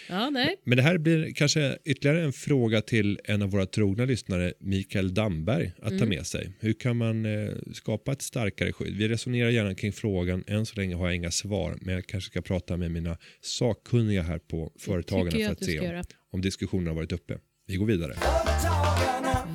[0.08, 0.56] Ja, nej.
[0.64, 5.14] Men det här blir kanske ytterligare en fråga till en av våra trogna lyssnare, Mikael
[5.14, 5.98] Damberg, att Mm.
[5.98, 6.52] ta med sig.
[6.60, 8.96] Hur kan man eh, skapa ett starkare skydd?
[8.96, 10.44] Vi resonerar gärna kring frågan.
[10.46, 14.22] Än så länge har jag inga svar, men jag kanske ska prata med mina sakkunniga
[14.22, 15.06] här på jag för att
[15.52, 17.38] att se om, om diskussionen har varit uppe.
[17.66, 18.14] Vi går vidare.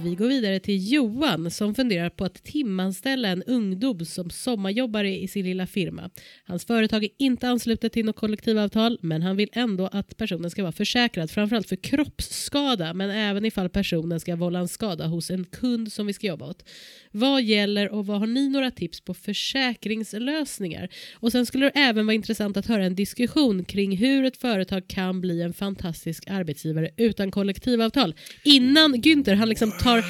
[0.03, 5.27] Vi går vidare till Johan som funderar på att timanställa en ungdom som sommarjobbare i
[5.27, 6.09] sin lilla firma.
[6.45, 10.61] Hans företag är inte anslutet till något kollektivavtal men han vill ändå att personen ska
[10.61, 15.45] vara försäkrad framförallt för kroppsskada men även ifall personen ska vålla en skada hos en
[15.45, 16.63] kund som vi ska jobba åt.
[17.11, 20.89] Vad gäller och vad har ni några tips på försäkringslösningar?
[21.13, 24.87] Och sen skulle det även vara intressant att höra en diskussion kring hur ett företag
[24.87, 28.15] kan bli en fantastisk arbetsgivare utan kollektivavtal.
[28.43, 30.03] Innan Günther han liksom tar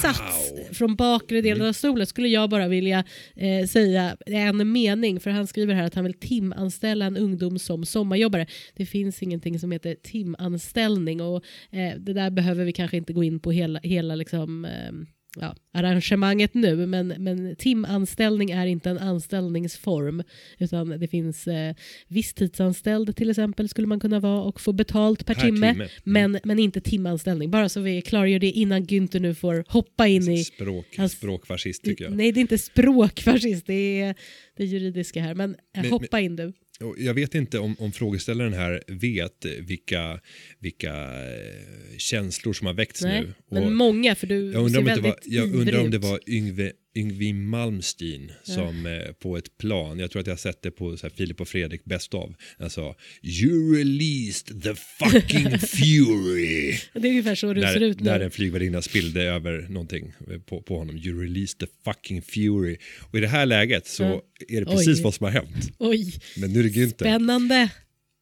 [0.00, 3.04] sats från bakre delen av stolen skulle jag bara vilja
[3.36, 7.84] eh, säga en mening för han skriver här att han vill timanställa en ungdom som
[7.84, 8.46] sommarjobbare.
[8.74, 13.24] Det finns ingenting som heter timanställning och eh, det där behöver vi kanske inte gå
[13.24, 14.92] in på hela, hela liksom, eh,
[15.36, 20.22] ja, arrangemanget nu men, men timanställning är inte en anställningsform
[20.58, 21.74] utan det finns eh,
[22.08, 25.84] visstidsanställd till exempel skulle man kunna vara och få betalt per, Per timme, timme.
[25.84, 25.88] Mm.
[26.32, 27.50] Men, men inte timanställning.
[27.50, 31.84] Bara så vi klargör det innan Günther nu får hoppa in i Språk, Hans- språkfascist
[31.84, 32.16] tycker jag.
[32.16, 34.14] Nej, det är inte språkfascist, det är
[34.56, 35.34] det juridiska här.
[35.34, 36.52] Men, eh, Men- hoppa in du.
[36.98, 40.20] Jag vet inte om, om frågeställaren här vet vilka,
[40.58, 43.34] vilka eh, känslor som har väckts Nej, nu.
[43.50, 45.98] men Och- många, för du Jag undrar, ser om, väldigt var, jag undrar om det
[45.98, 50.62] var Yngve, Yngwie Malmsteen som eh, på ett plan, jag tror att jag har sett
[50.62, 56.78] det på så här, Filip och Fredrik Best of, alltså You released the fucking fury.
[56.92, 58.04] Det är ungefär så du ser När, ut nu.
[58.10, 60.96] när en flygvärdinna spillde över någonting eh, på, på honom.
[60.96, 62.76] You released the fucking fury.
[63.00, 64.22] Och i det här läget så Ja.
[64.48, 65.02] är det precis Oj.
[65.04, 65.72] vad som har hänt.
[65.78, 66.94] Oj, Men nu är det Günther.
[66.94, 67.70] spännande.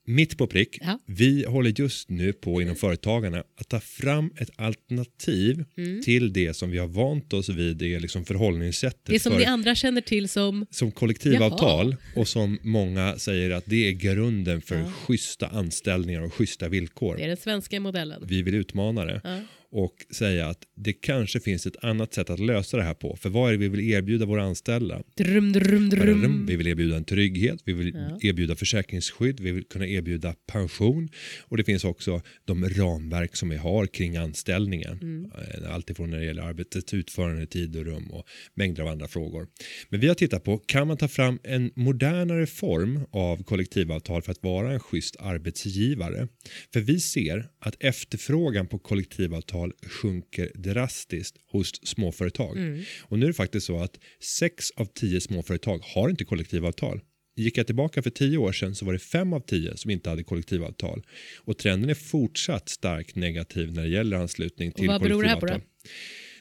[0.09, 0.79] Mitt på prick.
[0.81, 0.99] Ja.
[1.07, 6.03] Vi håller just nu på inom företagarna att ta fram ett alternativ Mm.
[6.03, 9.45] till det som vi har vant oss vid, det liksom förhållningssättet Det som för, ni
[9.45, 10.67] andra känner till som...
[10.71, 14.91] som kollektivavtal och som många säger att det är grunden för Ja.
[14.93, 17.17] schyssta anställningar och schyssta villkor.
[17.17, 18.23] Det är den svenska modellen.
[18.27, 19.41] Vi vill utmana det Ja.
[19.71, 23.17] Och säga att det kanske finns ett annat sätt att lösa det här på.
[23.17, 25.03] För vad är det vi vill erbjuda våra anställda?
[25.17, 26.47] Drum, drum, drum.
[26.47, 28.19] Vi vill erbjuda en trygghet, vi vill Ja.
[28.23, 31.09] erbjuda försäkringsskydd, vi vill kunna erbjuda pension
[31.41, 34.99] och det finns också de ramverk som vi har kring anställningen.
[35.03, 35.31] Mm.
[35.65, 39.09] Eh, Allt ifrån när det gäller arbetets utförande, tid och rum och mängder av andra
[39.09, 39.47] frågor.
[39.89, 44.33] Men vi har tittat på, kan man ta fram en modernare form av kollektivavtal för
[44.33, 46.29] att vara en schysst arbetsgivare?
[46.73, 52.57] För vi ser att efterfrågan på kollektivavtal sjunker drastiskt hos småföretag.
[52.57, 52.83] Mm.
[53.03, 57.01] Och nu är det faktiskt så att sex av tio småföretag har inte kollektivavtal.
[57.37, 60.11] Gick jag tillbaka för tio år sedan så var det fem av tio som inte
[60.11, 61.07] hade kollektivavtal.
[61.39, 65.35] Och trenden är fortsatt starkt negativ när det gäller anslutning till vad beror det här
[65.35, 65.69] på kollektivavtal.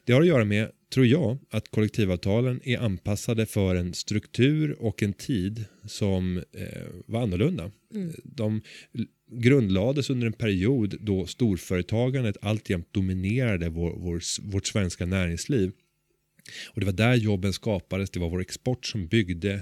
[0.05, 5.03] Det har att göra med, tror jag, att kollektivavtalen är anpassade för en struktur och
[5.03, 6.63] en tid som eh,
[7.05, 7.71] var annorlunda.
[7.93, 8.13] Mm.
[8.23, 8.61] De
[9.31, 14.21] grundlades under en period då storföretagandet alltjämt dominerade vår, vår,
[14.51, 15.71] vårt svenska näringsliv.
[16.73, 19.61] Och det var där jobben skapades, det var vår export som byggde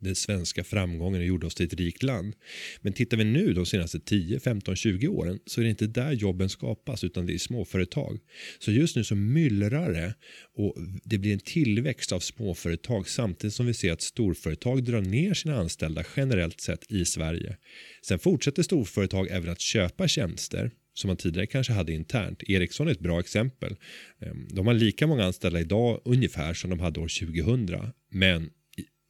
[0.00, 2.34] den svenska framgången och gjorde oss till ett rikt land.
[2.80, 6.12] Men tittar vi nu de senaste 10, 15, 20 åren så är det inte där
[6.12, 8.18] jobben skapas utan det är småföretag.
[8.58, 10.14] Så just nu så myllrar det
[10.54, 15.34] och det blir en tillväxt av småföretag samtidigt som vi ser att storföretag drar ner
[15.34, 17.56] sina anställda generellt sett i Sverige.
[18.02, 22.42] Sen fortsätter storföretag även att köpa tjänster som man tidigare kanske hade internt.
[22.42, 23.76] Ericsson är ett bra exempel.
[24.20, 27.92] Ehm, de har lika många anställda idag ungefär som de hade år 2000.
[28.10, 28.50] Men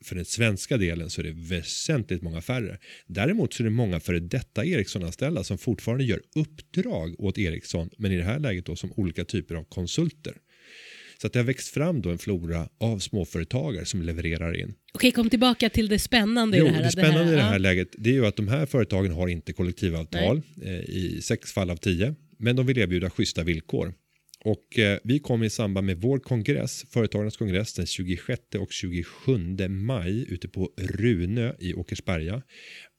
[0.04, 2.78] för den svenska delen så är det väsentligt många färre.
[3.06, 8.12] Däremot så är det många före detta Ericsson-anställda som fortfarande gör uppdrag åt Ericsson men
[8.12, 10.34] i det här läget då som olika typer av konsulter.
[11.20, 14.74] Så att det har växt fram då en flora av småföretagare som levererar in.
[14.92, 16.82] Okej, kom tillbaka till det spännande jo, i det här.
[16.82, 17.58] Det spännande det här, i det här ja.
[17.58, 21.70] läget det är ju att de här företagen har inte kollektivavtal eh, i sex fall
[21.70, 22.14] av tio.
[22.38, 23.94] Men de vill erbjuda schyssta villkor.
[24.44, 29.68] Och eh, vi kommer i samband med vår kongress, Företagarnas kongress den 26 och 27
[29.68, 32.42] maj ute på Runö i Åkersberga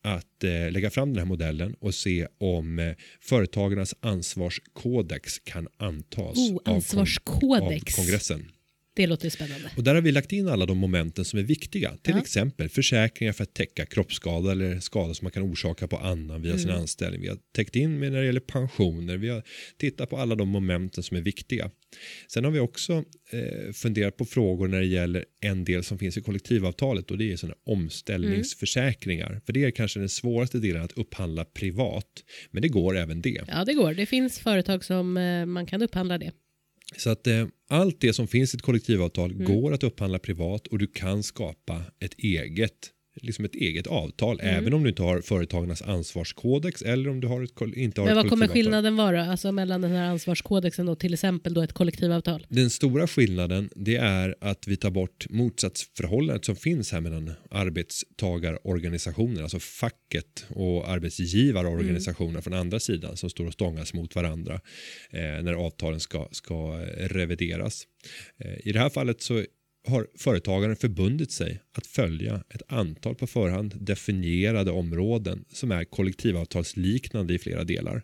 [0.04, 6.38] att eh, lägga fram den här modellen och se om eh, företagarnas ansvarskodex kan antas
[6.38, 7.96] Oh, av, kon- av ansvarskodex.
[7.96, 8.48] kongressen.
[8.94, 9.70] Det låter spännande.
[9.76, 11.96] Och där har vi lagt in alla de momenten som är viktiga.
[12.02, 12.20] Till Ja.
[12.20, 16.58] exempel försäkringar för att täcka kroppsskada eller skada som man kan orsaka på annan via
[16.58, 16.80] sin Mm.
[16.80, 17.20] anställning.
[17.20, 19.16] Vi har täckt in med när det gäller pensioner.
[19.16, 19.42] Vi har
[19.78, 21.70] tittat på alla de momenten som är viktiga.
[22.28, 26.16] Sen har vi också eh, funderat på frågor när det gäller en del som finns
[26.16, 29.40] i kollektivavtalet och det är sådana omställningsförsäkringar.
[29.46, 32.06] För det är kanske den svåraste delen att upphandla privat.
[32.50, 33.40] Men det går även det.
[33.48, 33.94] Ja, det går.
[33.94, 36.32] Det finns företag som eh, man kan upphandla det.
[36.96, 39.44] Så att eh, allt det som finns i ett kollektivavtal Mm.
[39.44, 44.56] går att upphandla privat och du kan skapa ett eget liksom ett eget avtal Mm.
[44.56, 48.16] även om du inte har företagarnas ansvarskodex eller om du har ett, inte har Men
[48.16, 52.46] vad kommer skillnaden vara alltså mellan den här ansvarskodexen och till exempel då ett kollektivavtal?
[52.48, 59.42] Den stora skillnaden det är att vi tar bort motsatsförhållandet som finns här mellan arbetstagarorganisationer,
[59.42, 64.60] alltså facket och arbetsgivarorganisationer från andra sidan som står och stångas mot varandra
[65.10, 67.86] eh, när avtalen ska, ska revideras.
[68.38, 69.44] Eh, I det här fallet så
[69.84, 77.34] har företagaren förbundit sig att följa ett antal på förhand definierade områden som är kollektivavtalsliknande
[77.34, 78.02] i flera delar.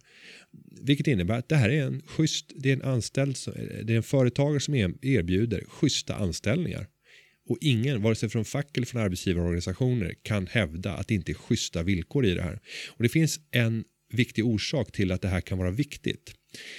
[0.83, 3.37] Vilket innebär att det här är en schysst, det är en anställd,
[3.85, 6.87] det är en företagare som erbjuder schyssta anställningar.
[7.49, 11.35] Och ingen, vare sig från fack eller från arbetsgivarorganisationer, kan hävda att det inte är
[11.35, 12.61] schyssta villkor i det här.
[12.89, 16.35] Och det finns en viktig orsak till att det här kan vara viktigt.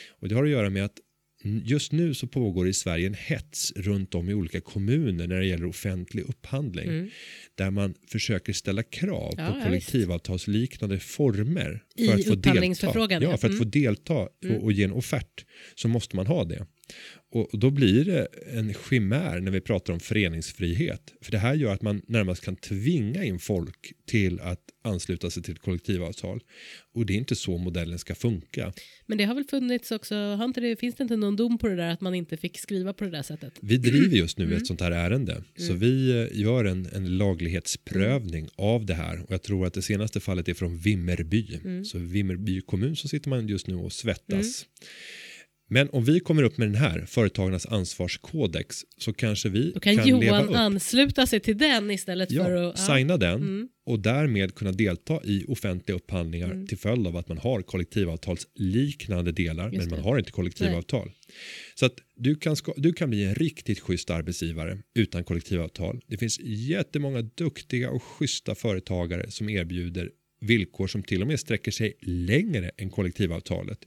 [0.09, 0.99] Och det har att göra med att
[1.43, 5.45] just nu så pågår i Sverige en hets runt om i olika kommuner när det
[5.45, 6.89] gäller offentlig upphandling.
[6.89, 7.09] Mm.
[7.55, 11.83] Där man försöker ställa krav Ja, på kollektivavtalsliknande former.
[12.07, 12.49] För att få delta.
[12.49, 13.29] upphandlingsförfrågan, ja.
[13.29, 13.63] Ja, för att Mm.
[13.63, 15.45] få delta och, och ge en offert
[15.75, 16.65] så måste man ha det.
[17.31, 21.13] Och och då blir det en chimär när vi pratar om föreningsfrihet.
[21.21, 25.43] För det här gör att man närmast kan tvinga in folk till att ansluta sig
[25.43, 26.39] till kollektivavtal.
[26.95, 28.73] Och det är inte så modellen ska funka.
[29.05, 31.67] Men det har väl funnits också, har inte det, finns det inte någon dom på
[31.67, 33.53] det där att man inte fick skriva på det där sättet?
[33.61, 34.57] Vi driver just nu Mm.
[34.57, 35.43] ett sånt här ärende.
[35.57, 38.49] Så vi eh, gör en, en laglighetsprövning Mm.
[38.55, 39.19] av det här.
[39.21, 41.59] Och jag tror att det senaste fallet är från Vimmerby.
[41.95, 42.07] Mm.
[42.07, 44.65] Så Vimmerby kommun så sitter man just nu och svettas.
[45.71, 49.95] Men om vi kommer upp med den här, Företagarnas ansvarskodex, så kanske vi Då kan,
[49.95, 50.55] kan leva Johan upp.
[50.55, 52.79] ansluta sig till den istället för Ja, att...
[52.79, 53.67] signa den Mm.
[53.85, 56.67] och därmed kunna delta i offentliga upphandlingar Mm.
[56.67, 61.11] till följd av att man har kollektivavtalsliknande delar men man har inte kollektivavtal.
[61.75, 66.01] Så att du kan, du kan bli en riktigt schysst arbetsgivare utan kollektivavtal.
[66.07, 70.09] Det finns jättemånga duktiga och schyssta företagare som erbjuder
[70.39, 73.79] villkor som till och med sträcker sig längre än kollektivavtalet.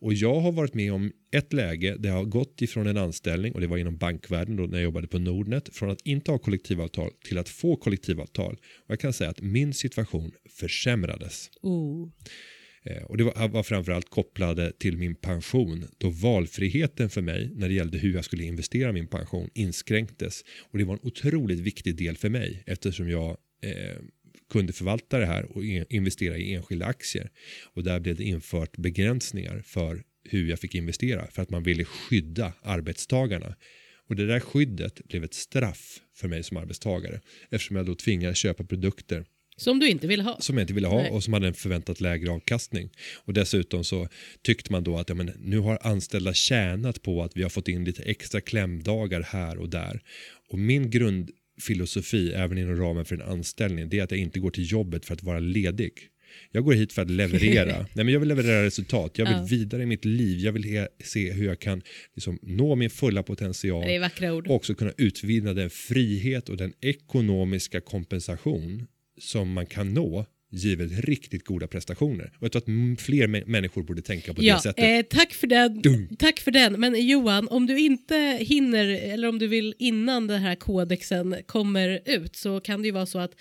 [0.00, 3.52] Och jag har varit med om ett läge där jag har gått ifrån en anställning
[3.52, 6.38] och det var inom bankvärlden då när jag jobbade på Nordnet från att inte ha
[6.38, 8.54] kollektivavtal till att få kollektivavtal.
[8.54, 11.50] Och jag kan säga att min situation försämrades.
[11.62, 12.08] Oh.
[12.84, 17.68] Eh, Och det var, var framförallt kopplade till min pension då valfriheten för mig när
[17.68, 20.44] det gällde hur jag skulle investera min pension inskränktes.
[20.70, 23.30] Och det var en otroligt viktig del för mig eftersom jag
[23.62, 23.96] eh,
[24.52, 27.30] kunde förvalta det här och in- investera i enskilda aktier.
[27.74, 31.84] Och där blev det infört begränsningar för hur jag fick investera för att man ville
[31.84, 33.56] skydda arbetstagarna.
[34.08, 38.38] Och det där skyddet blev ett straff för mig som arbetstagare eftersom jag då tvingades
[38.38, 39.24] köpa produkter
[39.56, 40.40] Som du inte vill ha.
[40.40, 41.10] som jag inte ville ha Nej.
[41.10, 42.90] och som hade en förväntat lägre avkastning.
[43.24, 44.08] Och dessutom så
[44.42, 47.68] tyckte man då att ja, men, nu har anställda tjänat på att vi har fått
[47.68, 50.00] in lite extra klämdagar här och där.
[50.48, 50.90] Och min
[51.66, 55.04] grundfilosofi även inom ramen för en anställning det är att jag inte går till jobbet
[55.06, 55.92] för att vara ledig.
[56.52, 57.76] Jag går hit för att leverera.
[57.94, 59.18] Nej, men jag vill leverera resultat.
[59.18, 59.46] Jag vill Ja.
[59.50, 60.38] vidare i mitt liv.
[60.38, 61.82] Jag vill se hur jag kan
[62.14, 64.46] liksom, nå min fulla potential Det är vackra ord.
[64.46, 68.86] och också kunna utvinna den frihet och den ekonomiska kompensation
[69.20, 72.24] som man kan nå givet riktigt goda prestationer.
[72.38, 74.84] Och jag tror att fler mä- människor borde tänka på Ja, det sättet.
[75.12, 75.82] eh, tack, för den.
[76.18, 76.80] Tack för den.
[76.80, 82.00] Men Johan, om du inte hinner, eller om du vill innan den här kodexen kommer
[82.04, 83.32] ut, så kan det ju vara så att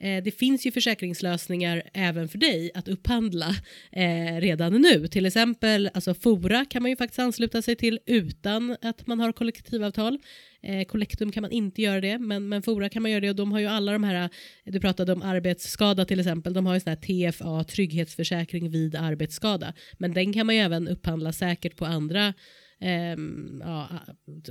[0.00, 3.54] eh, det finns ju försäkringslösningar även för dig att upphandla
[3.92, 5.06] eh, redan nu.
[5.06, 9.32] Till exempel alltså Fora kan man ju faktiskt ansluta sig till utan att man har
[9.32, 10.18] kollektivavtal.
[10.62, 13.36] Eh, Collectum kan man inte göra det, men, men Fora kan man göra det och
[13.36, 14.28] de har ju alla de här, eh,
[14.72, 19.74] du pratade om arbetsskada till exempel, de har ju sån här TFA, trygghetsförsäkring vid arbetsskada,
[19.98, 22.34] men den kan man ju även upphandla säkert på andra
[22.80, 23.16] eh,
[23.60, 23.88] ja,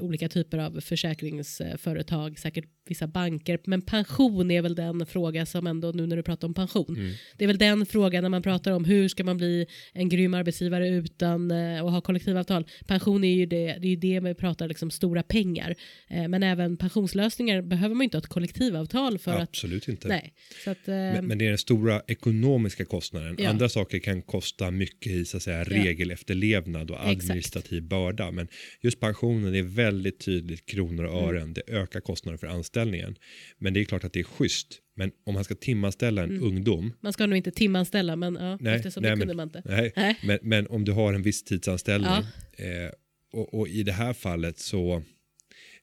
[0.01, 5.91] olika typer av försäkringsföretag, säkert vissa banker, men pension är väl den fråga som ändå,
[5.91, 7.13] nu när du pratar om pension, mm.
[7.37, 10.33] det är väl den frågan när man pratar om hur ska man bli en grym
[10.33, 12.65] arbetsgivare utan eh, att ha kollektivavtal.
[12.87, 15.75] Pension är ju det, det är ju det vi pratar liksom stora pengar,
[16.09, 19.89] eh, men även pensionslösningar behöver man ju inte ha ett kollektivavtal för Absolut att...
[19.89, 20.07] inte.
[20.07, 20.33] Nej,
[20.65, 23.35] att, eh, men, men, det är den stora ekonomiska kostnaden.
[23.39, 23.49] Ja.
[23.49, 27.89] Andra saker kan kosta mycket i så att säga, regelefterlevnad och administrativ Exakt.
[27.89, 28.47] börda, men
[28.81, 31.35] just pensionen är väldigt tydligt kronor och Mm.
[31.35, 31.53] ören.
[31.53, 32.47] Det ökar kostnader för
[32.81, 33.15] anställningen.
[33.57, 34.79] Men det är klart att det är schysst.
[34.95, 36.43] Men om man ska timanställa en Mm.
[36.43, 39.47] ungdom, man ska nog inte timanställa, men ja, Nej, eftersom nej, det men- kunde man
[39.47, 39.61] inte.
[39.65, 40.19] nej, Nej.
[40.23, 42.09] men, men om du har en viss tidsanställning
[42.57, 42.63] Ja.
[42.65, 42.91] eh,
[43.33, 45.03] och, och i det här fallet så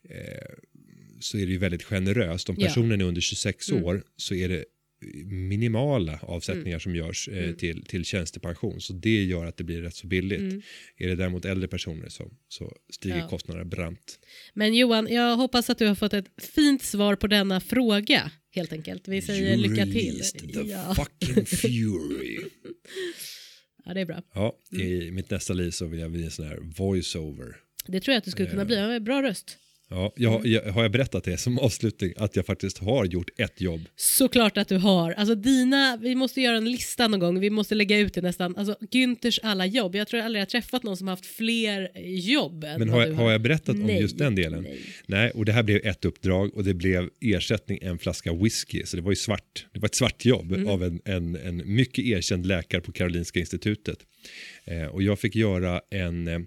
[0.09, 0.55] eh,
[1.21, 2.49] så är det ju väldigt generöst.
[2.49, 2.67] Om Ja.
[2.67, 3.85] personen är under 26 Mm.
[3.85, 4.65] år så är det
[5.27, 7.57] minimala avsättningar som görs eh, Mm.
[7.57, 8.81] till, till tjänstepension.
[8.81, 10.41] Så det gör att det blir rätt så billigt.
[10.41, 10.63] Mm.
[10.97, 13.29] Är det däremot äldre personer så, så stiger Ja.
[13.29, 14.19] kostnaderna brant.
[14.55, 18.73] Men Johan, jag hoppas att du har fått ett fint svar på denna fråga, helt
[18.73, 19.09] enkelt.
[19.09, 20.21] Vi säger You lycka till.
[20.53, 20.95] The Ja.
[20.95, 22.39] fucking fury.
[23.85, 24.23] ja, det är bra.
[24.35, 24.87] Ja, Mm.
[24.87, 27.57] i mitt nästa liv så vill jag bli en sån här voice-over.
[27.87, 28.77] Det tror jag att du skulle kunna bli.
[28.77, 29.59] Ja, Bra röst.
[29.91, 30.53] Ja, jag, Mm.
[30.53, 33.80] jag, har jag berättat det som avslutning att jag faktiskt har gjort ett jobb?
[33.97, 35.12] Såklart att du har.
[35.12, 37.41] Alltså dina, vi måste göra en lista någon gång.
[37.41, 38.57] Vi måste lägga ut det nästan.
[38.57, 39.95] Alltså Günthers alla jobb.
[39.95, 43.14] Jag tror aldrig jag har träffat någon som har haft fler jobb Men har, jag-
[43.14, 44.62] har jag berättat om Nej, just den delen?
[44.62, 44.80] nej.
[45.07, 48.82] Nej, och det här blev ett uppdrag och det blev ersättning en flaska whisky.
[48.84, 49.66] Så det var ju svart.
[49.72, 50.68] Det var ett svart jobb Mm.
[50.68, 53.99] av en, en, en mycket erkänd läkare på Karolinska institutet.
[54.64, 56.39] Eh, och jag fick göra en, eh,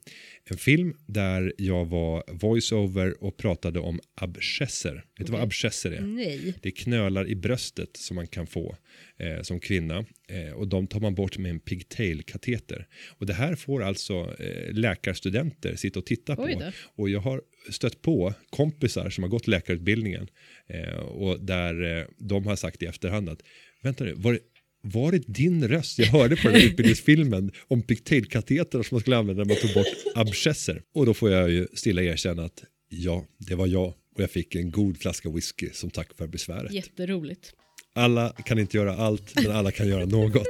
[0.51, 5.05] en film där jag var voiceover och pratade om abscesser.
[5.17, 6.01] Vet du vad abscesser är?
[6.01, 6.53] Nej.
[6.61, 8.77] Det är knölar i bröstet som man kan få
[9.17, 12.87] eh, som kvinna eh, och de tar man bort med en pigtail-kateter.
[13.07, 16.71] Och det här får alltså eh, läkarstudenter sitta och titta på.
[16.95, 20.27] Och jag har stött på kompisar som har gått läkarutbildningen
[20.67, 23.41] eh, och där eh, de har sagt i efterhand att
[23.81, 24.39] vänta nu, var det,
[24.81, 29.17] var det din röst jag hörde på den här utbildningsfilmen om pigtail-kateter som man skulle
[29.17, 30.81] använda när man tog bort abscesser?
[30.95, 34.55] Och då får jag ju stilla erkänna att ja, det var jag och jag fick
[34.55, 36.71] en god flaska whisky som tack för besväret.
[36.71, 37.53] Jätteroligt.
[37.95, 40.47] Alla kan inte göra allt, men alla kan göra något.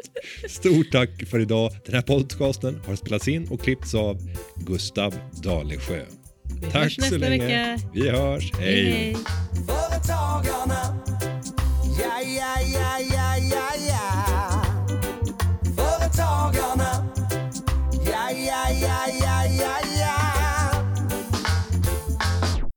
[0.49, 1.71] Stort tack för idag.
[1.85, 4.17] Den här podcasten har spelats in och klippts av
[4.55, 6.05] Gustav Dalesjö.
[6.61, 7.45] Vi Tack hörs så nästa länge.
[7.73, 7.89] vecka.
[7.93, 8.51] Vi hörs.
[8.53, 9.15] Hej, hej.
[11.99, 14.61] Ja, ja, ja, ja, ja, ja.
[15.75, 16.98] Företagarna.